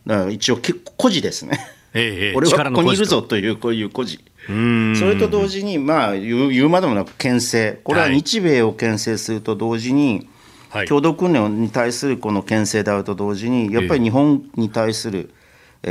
[0.06, 1.58] だから一応結構孤児ですね。
[1.92, 4.20] ええ、 俺はここにいるぞというこういう孤児。
[4.46, 7.80] それと同時に、まあ、言うまでもなく牽制。
[7.84, 10.28] これは日米を牽制すると同時に、
[10.70, 15.30] はい、共同訓練に対するこの牽制であると同時に、やっぱり日本に対する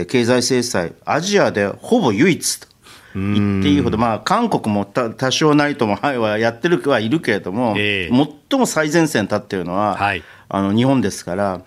[0.08, 2.68] 経済制裁、アジアでほぼ唯一と
[3.16, 11.62] 言っていいほど、まあ、韓国も多少ないとも、はい、はやってるはいるけれども、えー、最も最前線に立っているのは、はい、あの日本ですから、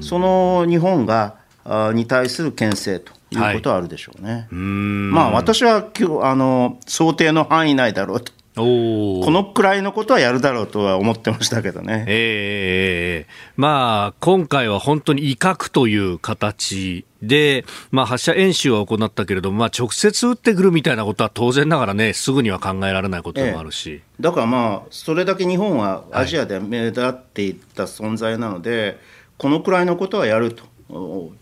[0.00, 4.32] その日本があに対する牽制ということはあるでしょうね。
[4.32, 8.32] はい、まあ、私は今日あの想定の範囲内だろうと。
[8.56, 12.04] このくらいのことはやるだろうとは思ってましたけどね。
[12.06, 24.02] えー、まあ、今回は本当に威嚇という形で、まあ、発射演習は行ったけれども、まあ、直接撃ってくるみたいなことは当然ながらね、すぐには考えられないこともあるし。
[24.18, 28.96] えー、だからまあ、それだけ日本はアジアで目立っていった存在なので、はい、
[29.36, 30.62] このくらいのことはやると。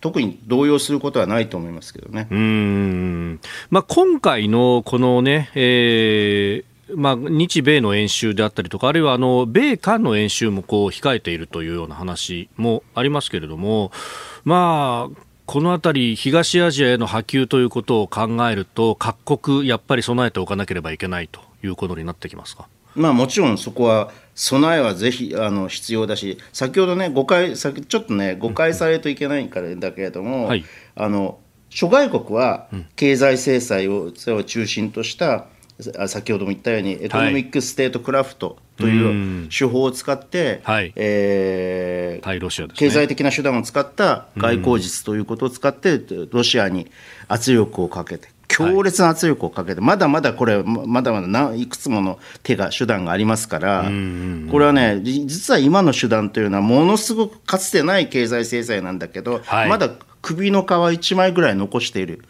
[0.00, 2.28] 特に動揺することはないと思いますけどね。
[2.30, 13.92] うんまあ、今回のこのね、えーまあ、日米の演習であったりとか、あるいはあの米韓の演習もこう控えているというような話もありますけれども、
[14.44, 22.68] まあ、このあたり、東アジアへの波及ということを考えると、各国、やっぱり備えておかなければいけないということになってきますか？
[22.94, 31.38] まあ、もちろんそこは備えはぜひあの必要だし、先ほどね、誤解ちょっとね、誤解されるといけないからだけれども、はい、あの
[31.70, 35.46] 諸外国は経済制裁を中心とした
[35.82, 40.92] 先ほども言ったように economic statecraft という手法を使って、はい。
[40.94, 42.20] 経
[42.90, 46.90] 済的な手段を使った外交術ということを使って、ロシアに
[47.28, 53.90] 圧力をかけて、強烈な圧力をかけて、まだまだこれ、まだまだいくつもの手が、手段がありますから、
[54.50, 59.90] これはね、実は今の手段というのは、ものすごくかつてない経済制裁なんだけど、はい、まだ
[60.20, 62.24] 首の皮1枚ぐらい残している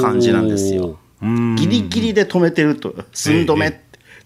[0.00, 0.98] 感じなんですよ。
[1.56, 3.74] ギリギリで止めてると寸止めっ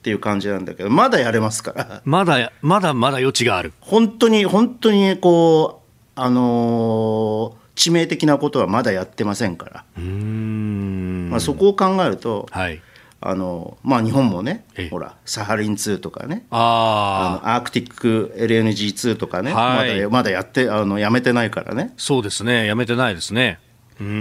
[0.03, 2.03] ていう感じなんだけどまだやれますから。
[2.05, 3.73] まだまだまだ余地がある。
[3.81, 12.83] 本当に本当にこうあのー致命的なことはまだやってませんから、まあ、そこを考えると、はい、
[13.21, 21.95] あのまあ、日本もね、ほら、サハリン2とかね、あのアークティック LNG2 とかね、はい、まだまだやってあのやめてないからね。
[21.97, 23.61] そうですね、やめてないですね。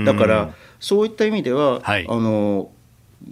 [0.06, 2.70] だから、そういった意味では、はい、あの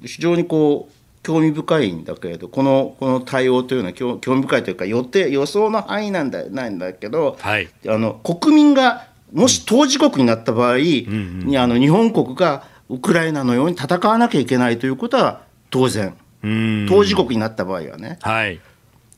[0.04, 15.42] 非常にこう興味深いんだけれどこのこの対応というのは興味深いというか予定予想の範囲なんだないんだけど、はい、あの国民がもし当事国になった場合、にあの日本国がウクライナのように戦わなきゃいけないということは
[15.72, 16.16] 当然。
[16.88, 18.20] 当事国になった場合はね。
[18.22, 18.60] はい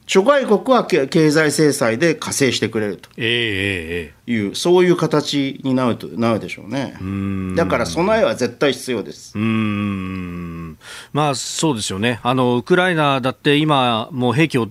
[0.07, 3.09] 諸外国は経済制裁で加勢してくれると。
[3.09, 6.95] いう、えー、そういう形になるとなるでしょうね。
[7.55, 9.37] だから備えは絶対必要です。
[9.37, 10.77] うん。
[11.11, 12.21] まあそうですよね。
[12.23, 14.69] あのウクライナだって今もう兵器を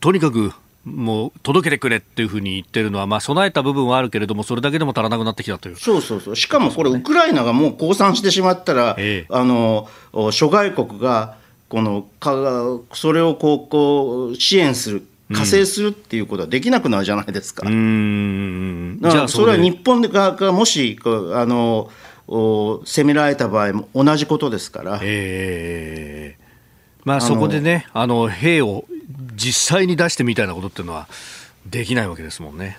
[0.00, 0.52] とにかく
[0.84, 5.76] もう届けてくれっていうふうに言ってるのは、まあ、備えた部分はあるけれども、それだけでも足らなくなってきたという。
[5.76, 9.88] そうそうそう、しかもこれ、ウクライナがもう降参してしまったら、ええ、あの
[10.32, 11.36] 諸外国が
[11.72, 15.06] このかそれをこうこう支援する。
[15.34, 17.66] 加勢するっていうことはできなくなるじゃないですか。
[17.66, 21.90] うん、だからそれは日本ががもしあの
[22.28, 25.00] 攻められた場合も同じことですから。
[25.02, 26.42] えー
[27.06, 28.84] まあ、そこでねあの兵を
[29.34, 31.08] 実際に出してみたいなことっていうのは
[31.64, 32.76] できないわけですもんね。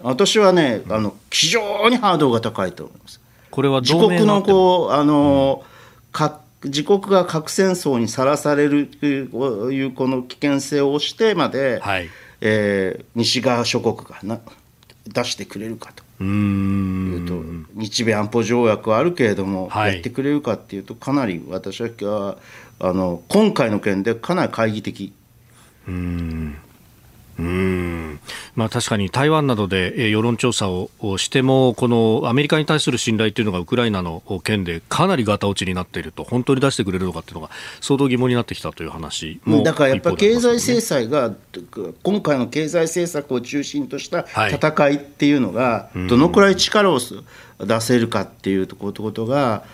[0.00, 3.20] 私はね、あの非常にハードルが高いと思います。
[3.50, 6.16] これは自国のこうあの、うん、
[6.64, 12.08] 自国が核戦争にさらされるというこの危険性をしてまで、はい。
[12.42, 14.40] えー、西側諸国がな
[15.06, 16.02] 出してくれるかと。
[16.22, 17.42] いうと
[17.72, 22.36] 日米安保条約はあるけれども、はい、やってくれるかっていうとかなり私は
[22.78, 25.12] あの今回の件でかなり懐疑的。
[25.88, 26.58] うん
[27.40, 28.20] うん。
[28.54, 41.34] まあ、確かに台湾などで世論調査をしてもこのアメリカに対する信頼というのがウクライナの件でかなりガタ落ちになっていると本当に出してくれるのかというのが相当疑問になってきたという話も、だからやっぱり経済制裁が、
[42.02, 47.00] 今回の経済政策を中心とした戦いっていうのがどのくらい力を
[47.58, 49.64] 出せるかっていうことが。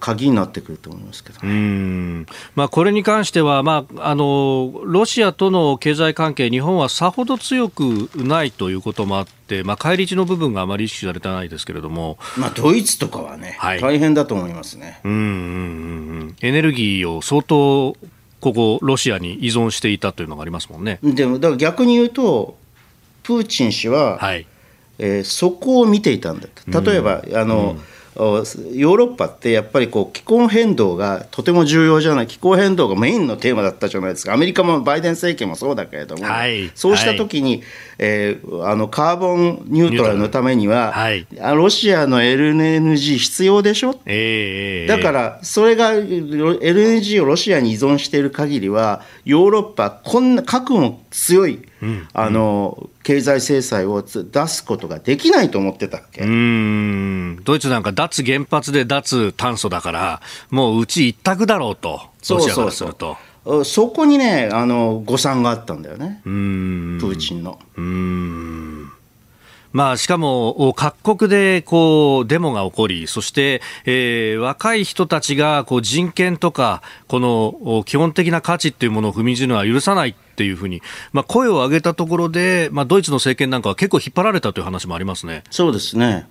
[0.00, 2.26] 鍵になってくると思いますけど、ね、
[2.56, 15.00] まあ、これに関しては、まあ、あのロシアとの経済関係、日本はさほど強くないということもあって、まあ、返り血の部分があまり意識されてないですけれども、まあ、ドイツとかはね、はい、大変だと思いますね。
[15.04, 15.20] うんうんう
[16.24, 17.96] ん、エネルギーを相当
[18.40, 21.00] ここ、ロシアに依存していたというのがありますもんね。
[21.02, 22.56] でもだから逆に言うと、
[23.22, 24.46] プーチン氏は、はい。
[25.00, 26.80] えー、そこを見ていたんだと。
[26.80, 27.80] 例えば、うん、あの、うん
[28.18, 34.34] ヨーロッパってやっぱりこう気候変動がとても重要じゃない気候変動がメインのテーマだったじゃないですか。
[34.34, 37.62] アメリカもバイデン政権もそうだけれども、はい、そうした時に、はい、
[37.98, 51.67] えー、あのカーボンニュートラルのためには、はい、ロシアの LNG 必要でしょ、えー、だからそれが LNG をロシアに依存している限りはヨーロッパこんな核も強い
[52.12, 56.22] あの経済制裁を出すことができないと思ってたっけ？
[56.22, 57.40] うん。
[57.44, 60.20] ドイツなんか脱原発で脱炭素だから
[60.50, 62.00] もううち一択だろうと
[62.30, 63.16] ロシアからすると。
[63.64, 66.20] そこにねあの誤算があったんだよね。
[66.24, 67.58] プーチンの。
[67.76, 68.90] うん。
[69.70, 80.80] まあ、しかも各国でこうデモが起こり、そして、えー、若い人たちがこう人権とか、この基本的な価値っていうものを踏みにじるのは許さないっていうふうに、
[81.12, 85.42] まあ、声を上げたところで、まあ、ドイツの政権なんかは結構引っ張られたという話もありますね。
[85.50, 86.28] そうですね。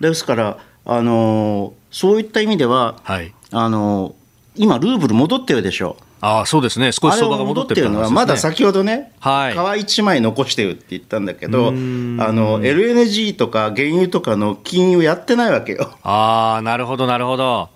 [0.00, 4.14] ですから、あのそういった意味では、はい、あの
[4.54, 6.04] 今、ルーブル戻ってるでしょう。
[6.24, 15.90] あそうですね、少し相場が戻ってる、ね、のは、まだ先ほどね、はい、皮一枚残してるって言ったんだけど、あの LNG とか原油とかの金融やってないわけよ。
[16.04, 17.70] あなるほど、なるほど。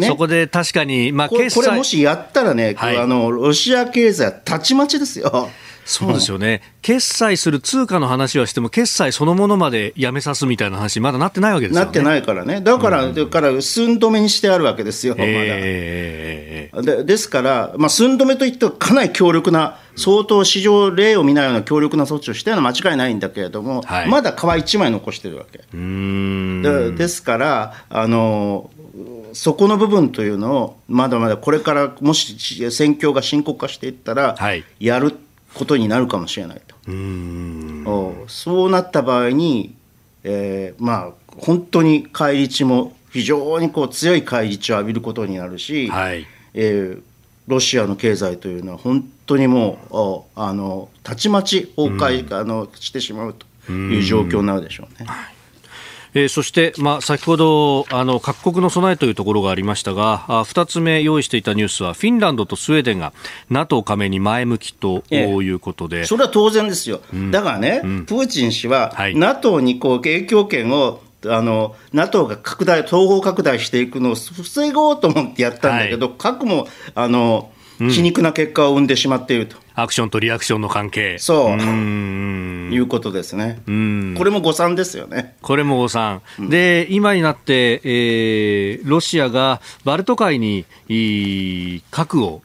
[0.00, 5.48] ね、そこで確かに、まあ、これこれもしやったらね、はい、あのロシア経済はたちまちですよ。
[5.90, 11.84] そうですよね、決済する通貨の話はしても、決済そのものまでやめさすみたいな話、まだなってないわけですよね。
[11.84, 15.26] なってないからね、だから、うん、だから寸止めにしてあるわけですよ、まだ。
[15.28, 25.58] えー、でですから、まあ、寸止めといってはかなり強力な、相当市場例を見ないような強力な措置をしたのは間違いないんだけれども、はい、まだ皮一枚残してるわけ。
[25.72, 28.70] でですから、あの
[29.32, 34.36] そこの部分というのを、まだまだこれからもし戦況が深刻化していったら、
[34.78, 35.16] やる
[35.54, 36.76] ことになるかもしれないと。
[36.90, 36.92] う
[38.28, 39.74] そうなった場合に、
[40.24, 47.02] えー、まあ本当に返り血も非常にこう強い返り血を浴びることになるし、はい、えー、
[47.46, 53.34] ロシアの経済というのは本当にもうあのたちまち崩壊、あのしてしまう
[53.66, 55.06] という状況になるでしょうね。
[55.06, 55.39] はい
[56.14, 63.12] えー、そして、まあ、先ほどあの各国の備えというところがありましたがあ2つ目用意していたニュースはフィンランドとスウェーデンが
[63.48, 79.56] NATO 加盟に前向きということで、ええ、それは当然ですよ、うん、だからね、うん、プーチン氏は、はい、NATO にこう影響権をあの NATO が拡大、東方拡大していくのを防ごうと思ってやったんだけど、はい、核もあの皮肉な結果を生んでしまっていると。
[79.82, 81.18] アクションとリアクションの関係。
[81.18, 81.56] そう。
[81.56, 81.60] う
[82.72, 83.60] いうことですね。
[84.16, 85.36] これも誤算ですよね。
[85.42, 86.22] これも誤算。
[86.38, 90.64] うん、で、今になって、えー、ロシアがバルト海に
[91.90, 92.42] 核を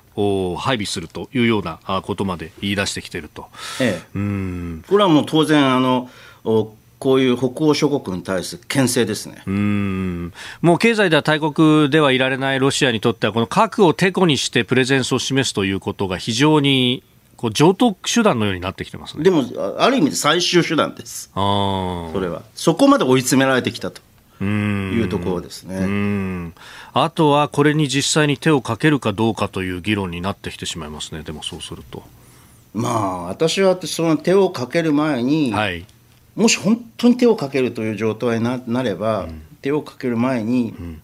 [0.58, 3.48] 配備するというようなことまで言い出してきていると。
[3.82, 6.10] ええ、うんこれはもう当然あの
[6.44, 17.04] こういう北欧諸国に対する牽制ですねうんもう経済では大国ではいられないロシアにとっては、この核をてこにしてプレゼンスを示すということが非常に
[17.38, 19.44] こう上等手段のようになってきてます、ね、でも、
[19.78, 22.44] ある意味で最終手段です、あそれは。
[22.56, 24.02] そこまで追い詰められてきたと。
[24.42, 26.52] いうところですね。
[26.94, 32.04] あとはこれに実際に手をかけるかどうかという議論になってきてしまいますね、でもそうすると。
[32.74, 35.86] まあ、私はその手をかける前に、はい、
[36.36, 41.02] もし本当に手をかけるという状態になれば、うん、手をかける前に、うん、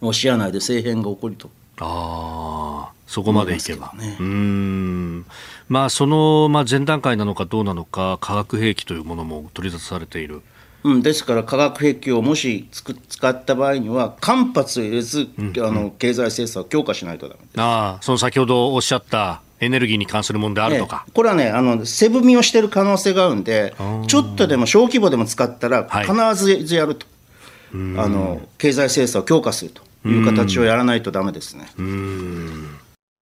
[0.00, 1.50] ロシア内で政変が起こると。
[1.80, 3.92] あそこまでいけば。
[3.94, 5.26] ね、うん。
[5.68, 10.40] まあ、その、まあ、前段階なのかどうなのか、化学兵器というものも取り出されている。
[10.84, 23.76] うん、ですから化学兵器をもしつく使った場合には間髪を入れず、うん、あの経済制裁を強化しないとだめあその先ほどおっしゃったエネルギーに関するものであるとか、これはねあの背踏みをしている可能性があるんで
[24.08, 27.06] ちょっとでも小規模でも使ったら必ずやると、
[27.72, 31.68] はい、あの経済制裁を強化するという形をやらないとだめですね。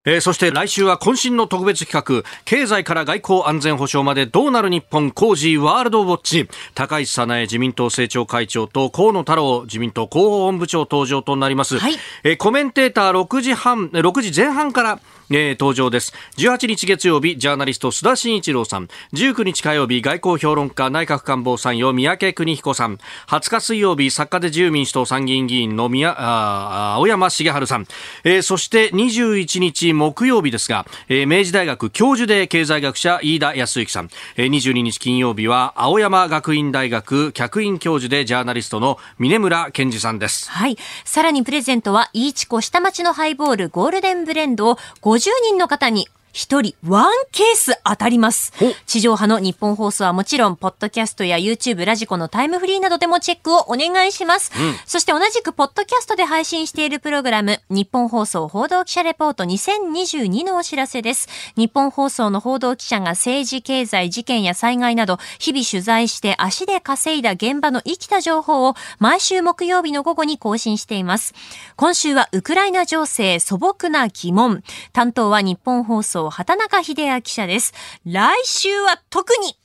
[0.05, 11.79] えー、そして来週は渾身の特別企画、経済から外交安全保障までどうなる日本工事ワールドウォッチ、高市早苗自民党政調会長と河野太郎自民党広報本部長登場となります。
[11.79, 15.01] はい、えー、コメンテーター6時半、6時前半から
[15.31, 16.13] えー、登場です。
[16.37, 18.89] 18日月曜日ジャーナリスト須田慎一郎さん。
[19.13, 22.99] 19日火曜日外交評論家内閣官房参与三宅邦彦さん。
[23.29, 27.87] 20日水曜日作家で自由民主党参議院議員の宮あ青山茂春さん、
[28.25, 40.51] えー、そして21日木曜日ですが、えー、明治大学教授で経済学者飯田康之さん、えー、22日金曜日は青山学院大学客員教授でジャーナリストの峰村健二さんです。
[40.51, 40.77] はい。
[41.05, 44.79] さらにプレゼントはイーチコ下町のハイボールゴールデンブレンドを
[45.19, 48.53] 50人の方に一人ワンケース当たります。
[48.87, 54.53] 地上波の日本放送はもちろん、ポッドキャストや YouTube、ラジコのタイムフリーなどでもチェックをお願いします。
[54.59, 61.29] うん、そして同じくポッドキャストで配信しているプログラム、日本放送報道記者レポート2022のお知らせです。
[61.57, 71.35] 日本放送の報道記者が政治、経済、事件や災害など、日々取材して足で稼いだ現場の生きた情報を毎週木曜日の午後に更新しています。
[71.77, 74.63] 今週はウクライナ情勢素朴な疑問。
[74.93, 77.73] 担当は日本放送畑中秀也記者です。
[78.05, 79.57] 来週は特に、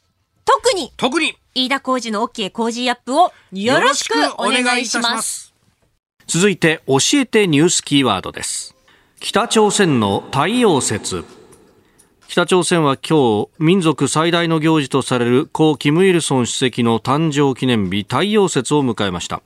[0.45, 5.53] 特に、特に、飯田浩二の OK 工事アップをよろしくお願いします。
[6.28, 8.76] 続いて、教えてニュースキーワードです。
[9.20, 11.26] 北朝鮮の太陽節。
[12.28, 19.43] 北朝鮮は今日、民族最大の行事とされる故・キム・イルソン主席の誕生記念日太陽節を迎えました。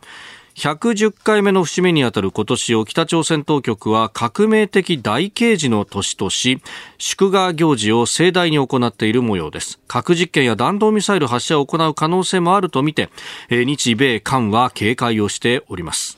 [0.57, 6.63] 110回目の節目にあたる今年を北朝鮮当局は革命的大刑事の年とし、
[6.97, 9.79] 祝賀行事を盛大に行っている模様です。
[9.87, 13.11] 核実験や弾道ミサイル発射を行う可能性もあるとみて、
[13.51, 16.17] 日米韓は警戒をしております。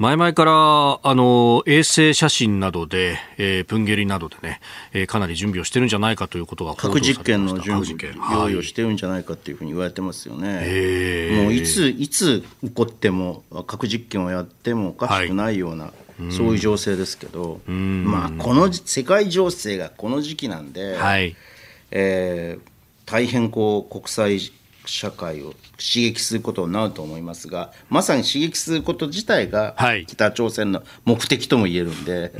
[0.00, 0.52] 前々から
[1.02, 4.62] あの衛星写真などで、えー、プンゲリなどでね、
[4.94, 11.42] えー、かなり準備をしてるんじゃないかということが核実験の準備用意をしてるんじゃないかというふうに言われてますよね。
[11.42, 15.92] もういついつ起こっても核実験をやってもおかしくないような、は
[16.30, 21.36] い、そういう情勢ですけど、まあこの世界情勢がこの時期なんで、はい。
[21.90, 24.40] えー、大変こう国際
[24.90, 29.76] 社会を刺激することになると思いますがまさに刺激すること自体が
[30.06, 32.30] 北朝鮮の目的とも言えるんで、はい、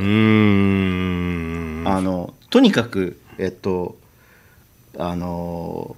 [1.96, 3.96] あのとにかく、えっと、
[4.98, 5.96] あの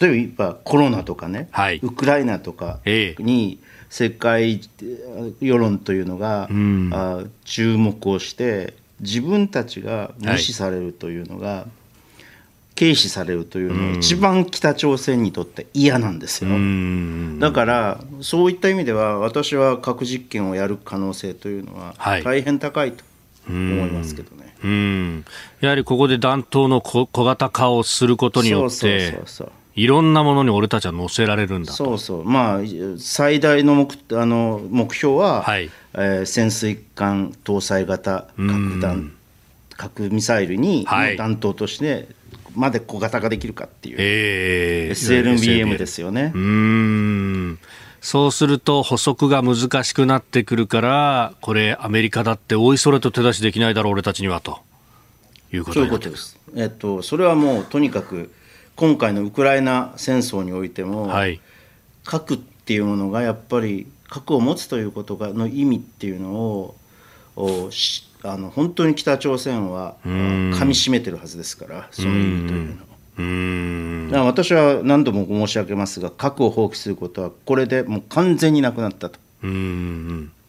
[0.00, 3.58] 例えばコロナとかね、はい、ウクライナとかに
[3.90, 4.60] 世界
[5.40, 6.48] 世論というのが、
[6.92, 11.77] あ注目をして自分たちが無視されるというのが、はい
[12.78, 16.50] 軽視されるというのは一番北朝鮮にとって嫌なんですよ。
[17.40, 23.02] だからそういった意味では私は核実験をやる可能性というのは大変高いと
[23.48, 24.54] 思いますけどね。
[24.62, 25.24] うん。
[25.60, 29.18] やはりここで弾頭の小型化をすることによって
[29.74, 32.24] いろんなものに俺たちは乗せられるんだそうそう。
[32.24, 32.60] まあ
[32.96, 35.68] 最大の目あの目標は、はい。
[35.94, 39.12] えー、潜水艦搭載型核弾
[39.76, 40.84] 核ミサイルに
[41.16, 42.08] 弾頭として
[42.54, 46.32] まで小型化できるかっていう、えー、SLBM ですよね。
[46.34, 47.58] うん。
[48.00, 54.60] そうすると補足が難しくなってくるからこれアメリカだっておいそれと手出しできないだろう俺たちにはと。
[55.52, 58.30] いうことそういうことです、えっと、それはもうとにかく
[58.76, 61.40] 今回のウクライナ戦争においても、はい、
[62.04, 66.76] 核っていうものがやっぱり核を持つということがの意味っていうのを
[68.22, 69.96] あの本当に北朝鮮は
[70.58, 72.88] かみしめてるはずですからその意味というのを。
[73.18, 74.10] うん。
[74.12, 79.18] 私は何度も申し上げますが核を放棄することはこれでもう完全になくなったと。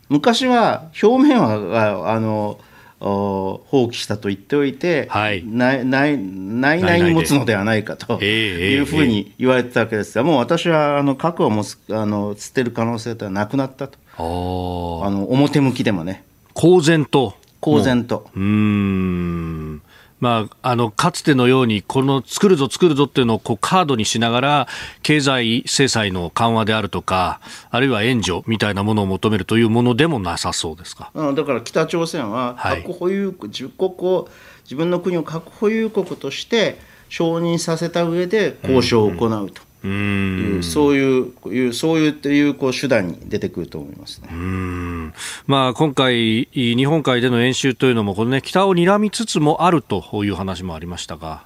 [0.09, 2.59] 昔は表面はあの
[2.99, 10.17] 放棄したと言っておいて、はい、内内内に持つのではないかというふうに言われてたわけです。
[10.17, 13.97] が、もう私はあの核を持つあの捨てる可能性とはなくなったと。
[14.17, 16.25] あの表向きでもね。
[16.53, 18.29] 公然と公然と。
[18.35, 19.81] うん。
[20.19, 24.67] まあ、あのかつてのようにこの作るぞ作るぞっていうのをこうカードにしながら
[25.01, 27.39] 経済制裁の緩和であるとか
[27.71, 31.13] あるいは援助みたいなものを求めるというものでもなさそうですか？
[31.15, 34.27] だから北朝鮮は核保有国、自国を
[34.65, 39.61] 自分の国を核保有国として承認させた上で交渉を行うと。
[39.61, 44.29] うんそういうそういういうこう手段に出てくると思いますね。
[44.31, 45.13] うん。
[45.47, 51.43] まあ、今回、日本海での演習というのもこの、ね、北を睨みつつもあるという話もありましたが、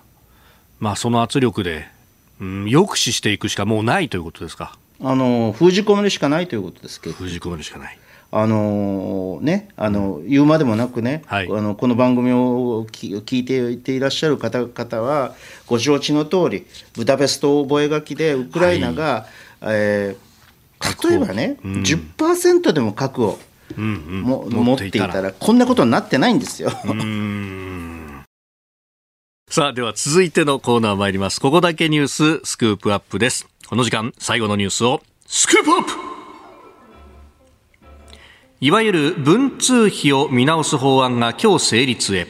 [0.80, 1.88] まあ、その圧力で、
[2.42, 4.78] うん、抑止していくしかもうないということですか？
[5.02, 7.16] あの封じ込めるしかないということですけど。
[7.16, 7.98] 封じ込めるしかない
[8.36, 15.36] あのね、あの言うまでもなくね、はい、あのこの番組を聞いていていらっしゃる方々は、
[15.68, 16.66] ご承知の通り、
[16.96, 19.28] ブダペスト覚書で、ウクライナが、
[19.60, 23.38] はい、えー、例えばね、うん、10%でも核を、
[23.78, 26.72] うんうん、も持っていたら、こんなことになってないんですよ。
[29.48, 31.40] さあ、では続いてのコーナー参ります。
[31.40, 33.48] ここだけニューススクープアップです。
[33.68, 36.03] この時間、最後のニュースをスクープアップ
[38.64, 42.28] いわゆる文通費を見直す法案が今日成立へ。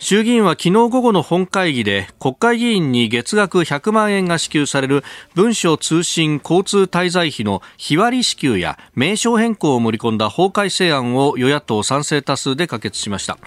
[0.00, 5.04] 衆議院は昨日午後の本会議で国会議員に月額100万円が支給される
[5.36, 13.38] 文書通信交通滞在費の日割り支給や名称変更を盛り込んだ法改正案を与野党賛成多数で可決しました。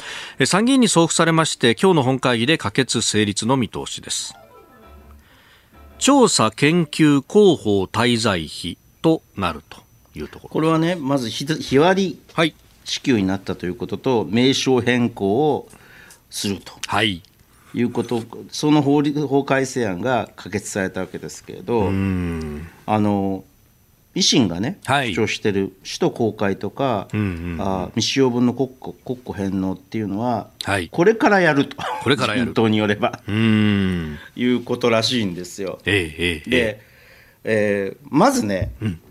[0.45, 4.33] 参議院に送付されまして今日の本会議で可決成立の見通しです。
[5.99, 9.90] 調査研究広報滞在費となると。
[10.15, 10.49] いうところ。
[10.49, 12.53] これはねまず日割り
[12.85, 15.69] 支給になったということと、名称変更を
[16.29, 17.21] すると、はい、
[17.73, 21.89] いうことその法律法改正案が可決されたわけですけれどあ
[22.99, 23.43] の
[24.13, 33.21] 維新がね、はい、主張している首都公開とか、うんうんうん、あ未使用分の国庫国庫返納っていうのは、はい、これからやると、これからによれば。
[33.25, 34.17] うん。
[34.35, 35.79] いうことらしいんですよ。
[35.85, 36.81] ええええ、で、
[37.45, 39.01] えー、まずね、うん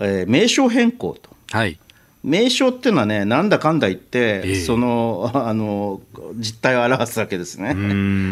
[0.00, 1.30] えー、名称変更と。
[1.52, 1.78] はい。
[2.22, 6.00] 名称っていうのはね、なんだかんだ言って、えー、その あの
[6.36, 7.74] 実態を表すわけですね。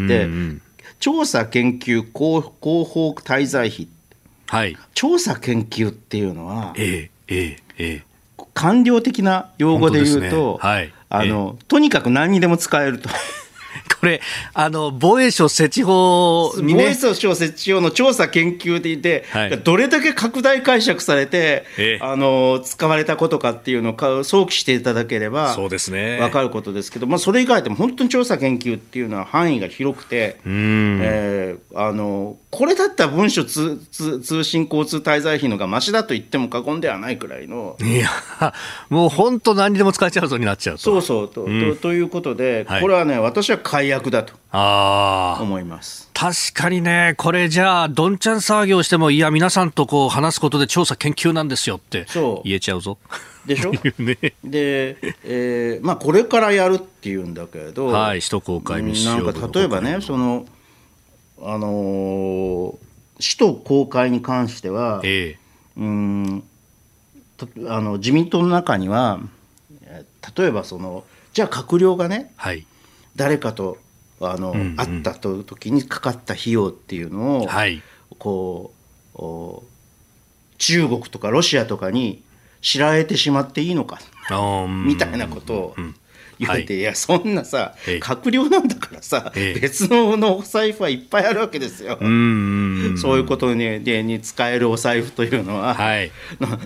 [0.07, 0.27] で、
[0.99, 3.87] 調査研究広広報滞在費、
[4.47, 10.69] はい、調査研究っていうのは、えーえーえー、官僚的な用語で言うと、ね。
[10.69, 13.09] はい、あのとにかく何にでも使えると。
[13.99, 14.21] これ、
[14.53, 26.19] あの、防衛省設置法に、ね、防衛省設置法の調査研究でいて、はい、どれだけ拡大解釈されて、ええ、あの、使われたことかっていうのを想起していただければ、そうですね。
[26.19, 37.77] わかることですけど、まあ、それ以外でも本当に調査研究っていうのは範囲が広くて、えー、あの、これだったら文書通通信交通滞在費のがましだと言っても過言ではないくらいの。
[37.79, 38.09] いや、
[38.89, 41.81] もう本当何にでも使えちゃうぞになっちゃうそうそうと、うん、と。
[41.81, 44.33] ということで、これはね、私は解約だと
[45.43, 46.09] 思います。
[46.13, 52.05] 確かにね、これじゃあ、どんちゃん騒ぎをしても、いや、皆さんとこう話すことで調査研究なんですよって
[52.43, 52.97] 言えちゃうぞ。
[53.45, 53.71] でしょ？
[53.99, 60.45] ね、で、えーまあ、これからやるっていうんだけれど、はい、首都公開密なんか例えばね、その
[61.41, 62.75] あのー、
[63.17, 66.43] 首都公開に関しては、えー、うん
[67.67, 69.19] あの自民党の中には
[70.37, 72.65] 例えばそのじゃあ閣僚がね、はい、
[73.19, 73.77] 誰かと
[74.21, 77.81] あの、うんうん、会ったと時にかかった費用っていうのを、はい、
[78.17, 78.71] こ
[79.13, 79.17] う
[80.57, 82.23] 中国とかロシアとかに
[82.61, 83.99] 知られてしまっていいのか
[84.85, 85.75] みたいなことを
[86.39, 91.97] 言われて、い、やそんなさ閣僚なんだからさ、別ののお財布はいっぱいあるわけですよ。
[91.99, 92.05] そ
[93.15, 96.11] ういうことにでに使えるお財布というのは、はい、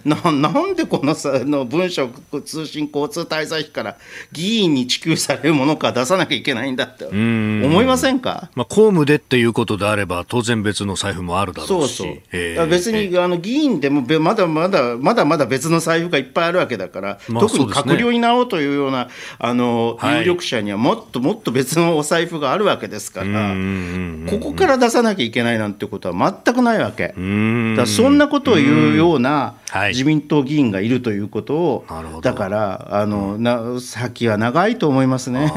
[0.05, 2.09] ななんでこのさの文書
[2.45, 3.97] 通信交通滞在費から
[4.32, 11.95] 議員に支給されるものか出さなきゃいけないんだって思いませんか、まあ、公務でっていうことであれば当然別の財布もあるだろうし。
[11.95, 12.17] そうそう。
[12.32, 19.09] えー、別に、あの議員でもまだまだまだまだ別の財布がいっぱいあるわけだから、まあ、特に閣僚になろうというような
[19.39, 19.62] あの
[20.01, 23.55] 有力者にはもっともっと別のお財布があるわけですから、
[24.30, 27.14] ここから出さなきゃいけないなんてことは全くないわけ。
[27.78, 29.55] だそんなことを言うような
[29.89, 31.86] 自民党議員がいるということを、
[32.22, 35.51] だからあのな先は長いと思いますね。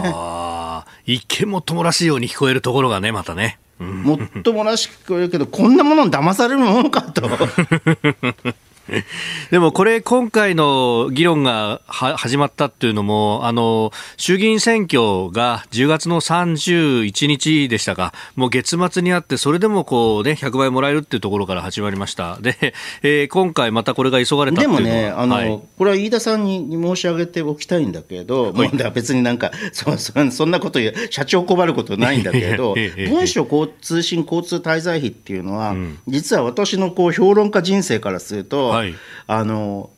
[1.07, 3.59] 一見もっともらしいように聞こえるところがね、またね。
[3.79, 7.23] もっともらしく聞こえるけど、こんなものに騙されるものかと。
[9.51, 32.75] でもこれ、今回の議論が始まったっていうのも、あの衆議院選挙が10月の31日でしたが、もう月末にあって、それでもこう、ね、100倍もらえるっていうところから始まりました、でえー、今回、またこれが急がれたでもねあの、はい、これは飯田さんに申し上げておきたいんだけど、はい、もう別になんかそそ、そんなこと言う、社長困ることないんだけど、
[33.09, 38.95] 文書交通信交通滞在費っていうのは、うん、実は私のこう評論家人生からすると、はい、
[39.27, 39.91] あの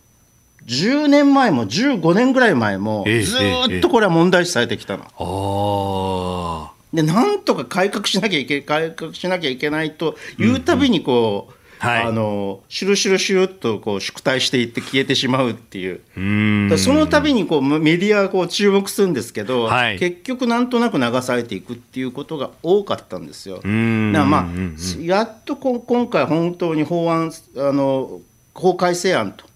[0.67, 3.37] 10年前も15年ぐらい前も、ず
[3.79, 6.71] っとこれは問題視されてきたの。
[6.93, 16.01] でなんとか改革しなきゃいけ改革しなきゃいけないというたびにこう、うんうんはい、あのシュルシュルシュルっとこう縮退していって消えてしまうっていう。
[16.17, 23.57] うその度にこうメディアがこう注目するんですけど、はい、結局なんとなく流されていくっていうことが多かったんですよ。
[23.57, 28.21] だからまあやっとこ今回本当に法案あの
[28.61, 29.47] 法改正案と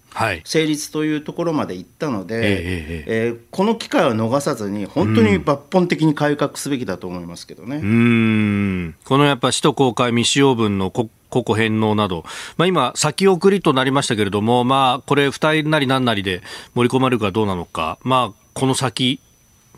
[0.43, 7.77] 成立というところまでいったので、はい、ええー、この機会を逃さずに、本当に抜本的に改革すべきだと思いますけどね。
[7.77, 8.95] うん。
[9.05, 12.23] このやっぱ首都公開未使用分の国個々返納など、
[12.57, 16.43] まあ、今、先送りとなりましたけれども、まあ、これ、二人なり何なりで
[16.75, 19.19] 盛り込まれるかどうなのか、まあ、この先、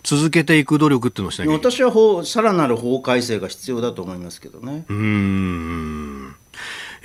[0.03, 4.85] 続けていく努力っていうのをしなきゃ私は法さらなる法改正が必要だと思いますけどね。
[4.87, 6.34] うん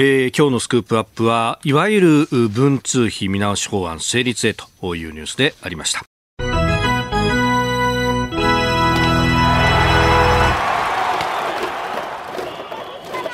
[0.02, 6.06] えー、今日のスクープアップはいわゆる文通費見直し法案成立へというニュースでありました。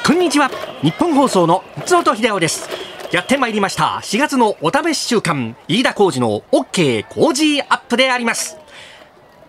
[0.04, 0.50] こんにちは。
[0.82, 2.68] 日本放送の松本秀夫です。
[3.12, 4.00] やってまいりました。
[4.02, 5.56] 4月のお試し週間。
[5.68, 8.58] 飯田浩二の OK 工事アップであります。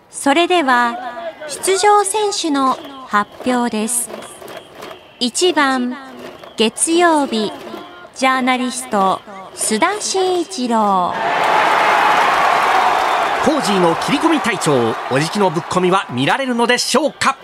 [0.08, 0.96] それでは
[1.48, 2.74] 出場選手の
[3.08, 4.08] 発表です。
[5.18, 6.07] 1番
[6.58, 7.52] 月曜日
[8.16, 9.20] ジャーナリスト
[9.54, 11.14] 須田慎一郎。
[13.44, 17.38] コージーの切り込み隊長おじきのぶっ込みは見られるのでしょうか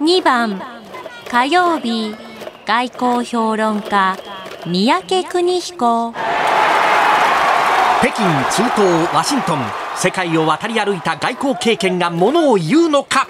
[0.00, 0.58] ？2番
[1.30, 2.16] 火曜日
[2.64, 4.16] 外交評論家
[4.66, 6.14] 三宅邦彦。
[8.00, 9.58] 北京中東ワシントン
[9.96, 13.28] 世界を渡り歩いた外交経験がものを言うのか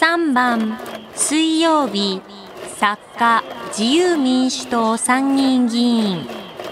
[0.00, 0.78] ？3番
[1.14, 2.22] 水曜日
[2.78, 3.44] 作家
[3.76, 6.28] 自由民主党参議院議員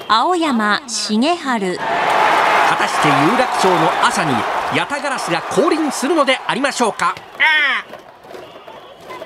[0.07, 1.77] 青山茂春。
[1.77, 4.31] 果たして有楽町の朝に
[4.77, 7.17] ヤタガラスが降臨するのでありましょうか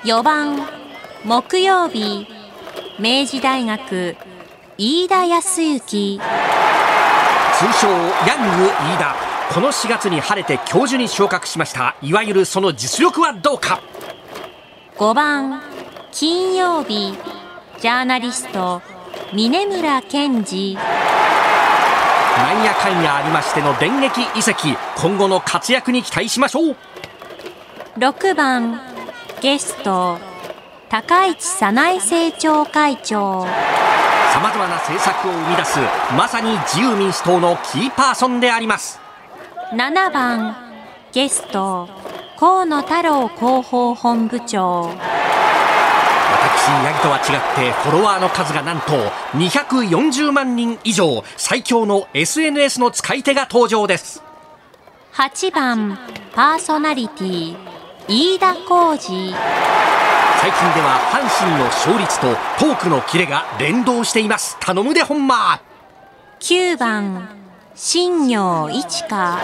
[0.03, 0.67] ？4番
[1.23, 2.25] 木曜日
[2.97, 4.15] 明治大学
[4.79, 6.19] 飯田康之。
[6.19, 7.87] 通称
[8.25, 9.15] ヤング飯田。
[9.53, 11.95] この4月に晴れて教授に昇格しました。
[12.01, 13.79] いわゆるその実力はどうか
[14.97, 15.61] ？5番
[16.11, 17.15] 金曜日
[17.79, 18.81] ジャーナリスト
[19.33, 20.81] 峰村健二な
[22.59, 24.75] んやかんやありましての電撃移籍。
[24.97, 26.75] 今後の活躍に期待しましょう。
[27.99, 28.79] 6番
[29.41, 30.17] ゲスト
[30.89, 33.45] 高市早苗政調会長。
[34.33, 35.79] さまざまな政策を生み出す
[36.15, 38.99] まさに自由民主党のキーパーソンであります。
[39.71, 40.55] 7番
[41.11, 41.89] ゲスト
[42.39, 44.91] 河野太郎広報本部長
[46.39, 48.91] 私八木とは違ってフォロワーの数がなんと
[49.33, 54.21] 240万人以上最強の SNS の使い手が登場です。
[55.13, 55.97] 8番
[56.35, 57.55] パーソナリティ
[58.07, 59.33] 飯田浩二。
[60.39, 62.27] 最近では阪神の勝率と
[62.59, 64.57] トークのキレが連動しています。
[64.59, 65.59] 頼むでほんま。
[66.39, 67.27] 9番
[67.73, 69.39] 新業一華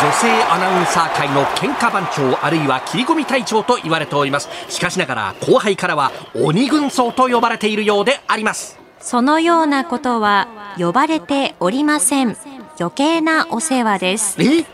[0.00, 4.48] 女性アナウンサー界の喧嘩番長あるいは切り込み隊長と言われております。
[4.68, 8.78] しかしながら後輩からは鬼軍曹と呼ばれているようであります。
[9.00, 10.46] そのようなことは
[10.78, 12.36] 呼ばれておりません。
[12.78, 14.36] 余計なお世話です。
[14.40, 14.64] え？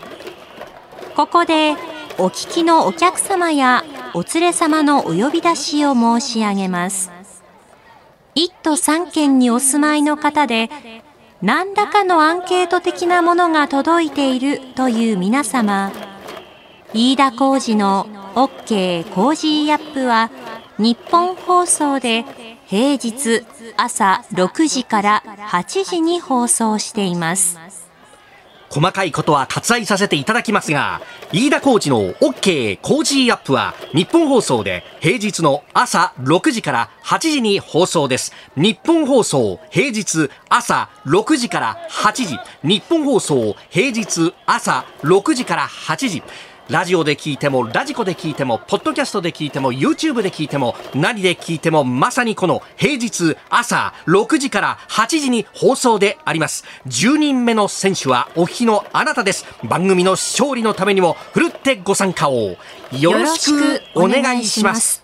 [1.17, 1.73] ここで
[2.19, 7.11] お聞きのお客様やお連れ様のお呼び出しを申し上げます。
[8.35, 10.69] 1都3県にお住まいの方で
[11.45, 15.93] 何らかのアンケート的なものが届いているという皆様、
[16.95, 20.31] 飯田浩司の OK コージーアップは
[20.79, 22.25] ニッポン放送で
[22.65, 23.45] 平日
[23.77, 27.84] 朝6時から8時に放送しています。
[28.75, 31.01] 細かいことは割愛させていただきますが、
[31.33, 38.33] 飯田浩司の OK コージーアップはニッポン放送で平日の朝6時から8時に放送です。
[38.57, 42.39] ニッポン放送平日朝6時から8時。
[42.65, 46.23] ニッポン放送平日朝6時から8時。
[46.71, 56.65] ラジオで聞いても、ラジコで聞いても、ポッドキャストで聞いても、YouTube で聞いても、何で聞いても、まさにこの平日朝6時から8時に放送であります。
[56.87, 59.45] 10人目の選手はお聞きのあなたです。
[59.63, 62.57] 番組の勝利のためにも、ふるってご参加を
[62.93, 65.04] よろしくお願いします。